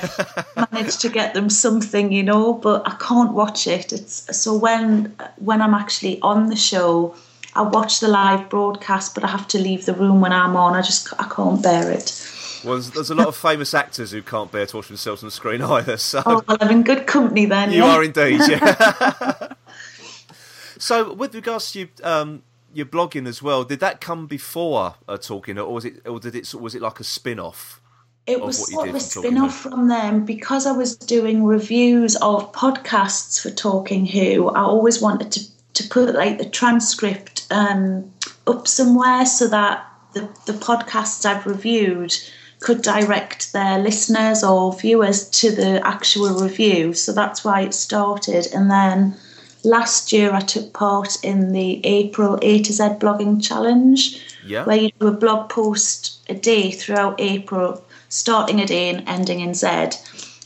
managed 0.70 1.00
to 1.00 1.08
get 1.08 1.32
them 1.32 1.48
something 1.48 2.12
you 2.12 2.22
know 2.22 2.52
but 2.52 2.86
i 2.86 2.94
can't 3.00 3.32
watch 3.32 3.66
it 3.66 3.94
it's 3.94 4.36
so 4.36 4.54
when 4.54 5.06
when 5.38 5.62
i'm 5.62 5.72
actually 5.72 6.20
on 6.20 6.48
the 6.48 6.56
show 6.56 7.14
i 7.54 7.62
watch 7.62 8.00
the 8.00 8.08
live 8.08 8.50
broadcast 8.50 9.14
but 9.14 9.24
i 9.24 9.26
have 9.26 9.48
to 9.48 9.58
leave 9.58 9.86
the 9.86 9.94
room 9.94 10.20
when 10.20 10.32
i'm 10.32 10.54
on 10.54 10.74
i 10.74 10.82
just 10.82 11.14
i 11.18 11.26
can't 11.34 11.62
bear 11.62 11.90
it 11.90 12.30
well, 12.62 12.78
there's, 12.78 13.10
a 13.10 13.14
lot 13.14 13.26
of 13.26 13.36
famous 13.36 13.74
actors 13.74 14.12
who 14.12 14.22
can't 14.22 14.50
bear 14.50 14.64
to 14.64 14.76
watch 14.76 14.88
themselves 14.88 15.22
on 15.22 15.26
the 15.26 15.30
screen 15.32 15.60
either. 15.76 15.98
So 15.98 16.22
oh, 16.24 16.42
well, 16.48 16.56
I'm 16.60 16.70
in 16.70 16.82
good 16.82 17.06
company 17.06 17.44
then. 17.44 17.70
You 17.70 17.84
yeah. 17.84 17.94
are 17.94 18.02
indeed. 18.02 18.40
Yeah. 18.48 19.52
so, 20.78 21.12
with 21.12 21.34
regards 21.34 21.72
to 21.72 21.80
you, 21.80 21.88
um, 22.02 22.42
your 22.72 22.86
blogging 22.86 23.26
as 23.26 23.42
well. 23.42 23.64
Did 23.64 23.80
that 23.80 24.00
come 24.00 24.26
before 24.26 24.94
uh, 25.06 25.18
Talking, 25.18 25.58
or 25.58 25.74
was 25.74 25.84
it, 25.84 26.06
or 26.06 26.18
did 26.18 26.34
it, 26.34 26.54
was 26.54 26.74
it 26.74 26.80
like 26.80 27.00
a 27.00 27.04
spin 27.04 27.38
off? 27.38 27.82
It 28.26 28.40
was 28.40 28.70
sort 28.72 28.88
of 28.88 28.94
a 28.94 29.00
spin 29.00 29.36
off 29.36 29.54
from 29.54 29.88
them 29.88 30.24
because 30.24 30.66
I 30.66 30.72
was 30.72 30.96
doing 30.96 31.44
reviews 31.44 32.16
of 32.16 32.52
podcasts 32.52 33.40
for 33.40 33.50
Talking 33.50 34.06
Who. 34.06 34.48
I 34.48 34.60
always 34.60 35.02
wanted 35.02 35.30
to, 35.32 35.40
to 35.74 35.88
put 35.88 36.14
like 36.14 36.38
the 36.38 36.48
transcript 36.48 37.46
um, 37.50 38.10
up 38.46 38.66
somewhere 38.66 39.26
so 39.26 39.46
that 39.48 39.86
the, 40.14 40.20
the 40.46 40.54
podcasts 40.54 41.26
I've 41.26 41.44
reviewed 41.44 42.16
could 42.60 42.80
direct 42.80 43.52
their 43.52 43.78
listeners 43.78 44.42
or 44.42 44.72
viewers 44.72 45.28
to 45.28 45.50
the 45.50 45.86
actual 45.86 46.40
review. 46.40 46.94
So 46.94 47.12
that's 47.12 47.44
why 47.44 47.60
it 47.60 47.74
started. 47.74 48.46
And 48.54 48.70
then 48.70 49.16
last 49.64 50.12
year 50.12 50.32
I 50.32 50.40
took 50.40 50.72
part 50.72 51.22
in 51.22 51.52
the 51.52 51.84
April 51.84 52.38
A 52.40 52.62
to 52.62 52.72
Z 52.72 52.82
blogging 53.00 53.46
challenge, 53.46 54.18
yeah. 54.46 54.64
where 54.64 54.78
you 54.78 54.90
do 54.98 55.08
a 55.08 55.12
blog 55.12 55.50
post 55.50 56.20
a 56.30 56.34
day 56.34 56.70
throughout 56.70 57.20
April, 57.20 57.83
starting 58.14 58.60
a 58.60 58.66
day 58.66 58.88
and 58.90 59.06
ending 59.08 59.40
in 59.40 59.54
Z. 59.54 59.66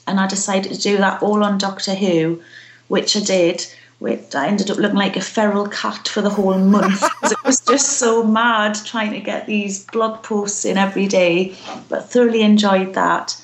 And 0.07 0.19
I 0.19 0.27
decided 0.27 0.73
to 0.73 0.81
do 0.81 0.97
that 0.97 1.23
all 1.23 1.45
on 1.45 1.59
Doctor 1.59 1.95
Who, 1.95 2.41
which 2.89 3.15
I 3.15 3.21
did. 3.21 3.67
Which 3.99 4.35
I 4.35 4.47
ended 4.47 4.71
up 4.71 4.79
looking 4.79 4.97
like 4.97 5.17
a 5.17 5.21
feral 5.21 5.69
cat 5.69 6.07
for 6.07 6.23
the 6.23 6.31
whole 6.31 6.57
month 6.57 7.03
it 7.25 7.37
was 7.45 7.61
just 7.61 7.99
so 7.99 8.23
mad 8.23 8.79
trying 8.85 9.11
to 9.11 9.19
get 9.19 9.47
these 9.47 9.85
blog 9.87 10.23
posts 10.23 10.65
in 10.65 10.79
every 10.79 11.07
day. 11.09 11.55
But 11.89 12.09
thoroughly 12.09 12.43
enjoyed 12.43 12.95
that. 12.95 13.37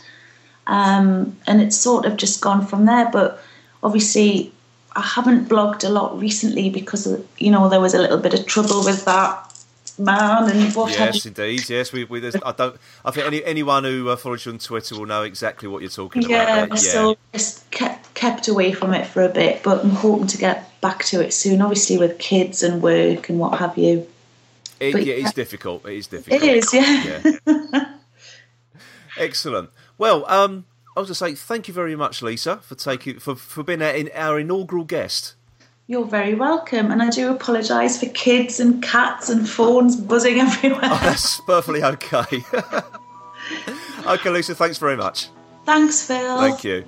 Um, 0.67 1.37
and 1.47 1.61
it's 1.61 1.77
sort 1.77 2.07
of 2.07 2.17
just 2.17 2.41
gone 2.41 2.67
from 2.67 2.87
there. 2.87 3.11
But 3.13 3.43
obviously, 3.83 4.53
I 4.97 5.03
haven't 5.03 5.51
blogged 5.51 5.85
a 5.85 5.91
lot 5.91 6.19
recently 6.19 6.71
because 6.71 7.07
you 7.37 7.51
know 7.51 7.69
there 7.69 7.81
was 7.81 7.93
a 7.93 8.01
little 8.01 8.19
bit 8.19 8.33
of 8.33 8.47
trouble 8.47 8.85
with 8.85 9.05
that 9.05 9.54
man 9.99 10.51
and 10.51 10.75
what. 10.75 10.93
Yes, 10.93 11.27
indeed. 11.27 11.69
Yes, 11.69 11.93
we. 11.93 12.05
we 12.05 12.27
I 12.27 12.53
don't. 12.53 12.77
I 13.05 13.11
think 13.11 13.27
any, 13.27 13.45
anyone 13.45 13.85
who 13.85 14.09
uh, 14.09 14.17
follows 14.17 14.45
you 14.47 14.53
on 14.53 14.59
Twitter 14.59 14.97
will 14.97 15.07
know 15.07 15.23
exactly 15.23 15.69
what 15.69 15.83
you're 15.83 15.91
talking 15.91 16.23
yeah, 16.23 16.65
about. 16.65 16.69
Yeah, 16.71 16.77
so 16.77 17.17
just 17.33 17.71
kept 17.71 18.15
kept 18.15 18.49
away 18.49 18.73
from 18.73 18.95
it 18.95 19.07
for 19.07 19.23
a 19.23 19.29
bit, 19.29 19.63
but 19.63 19.85
I'm 19.85 19.91
hoping 19.91 20.27
to 20.29 20.39
get 20.39 20.81
back 20.81 21.05
to 21.05 21.21
it 21.21 21.33
soon. 21.33 21.63
Obviously, 21.63 21.99
with 21.99 22.19
kids 22.19 22.63
and 22.63 22.83
work 22.83 23.29
and 23.29 23.39
what 23.39 23.59
have 23.59 23.77
you. 23.79 24.07
It, 24.81 24.93
but, 24.93 25.05
yeah, 25.05 25.15
it's 25.15 25.33
difficult. 25.33 25.87
It 25.87 25.95
is 25.95 26.07
difficult. 26.09 26.43
It 26.43 26.57
is, 26.57 26.75
yeah. 26.75 27.33
yeah. 27.47 27.95
Excellent. 29.17 29.71
Well, 29.97 30.29
um, 30.29 30.65
I 30.97 31.01
was 31.01 31.09
to 31.09 31.15
say 31.15 31.35
thank 31.35 31.69
you 31.69 31.75
very 31.75 31.97
much, 31.97 32.23
Lisa, 32.23 32.59
for 32.59 32.75
taking 32.75 33.19
for 33.19 33.35
for 33.35 33.63
being 33.63 33.83
our, 33.83 33.95
our 34.15 34.39
inaugural 34.39 34.85
guest. 34.85 35.35
You're 35.87 36.07
very 36.07 36.35
welcome, 36.35 36.91
and 36.91 37.03
I 37.03 37.11
do 37.11 37.31
apologise 37.31 38.01
for 38.01 38.09
kids 38.09 38.59
and 38.59 38.83
cats 38.83 39.29
and 39.29 39.47
phones 39.47 39.97
buzzing 39.97 40.41
everywhere. 40.41 40.81
Oh, 40.85 41.01
that's 41.03 41.41
perfectly 41.43 41.83
okay. 41.83 42.21
okay, 44.07 44.31
Lisa, 44.31 44.55
thanks 44.55 44.79
very 44.79 44.97
much. 44.97 45.29
Thanks, 45.67 46.07
Phil. 46.07 46.39
Thank 46.39 46.65
you. 46.65 46.85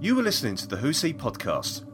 You 0.00 0.14
were 0.16 0.22
listening 0.22 0.56
to 0.56 0.66
the 0.66 0.76
Who's 0.76 1.02
He 1.02 1.12
podcast. 1.12 1.84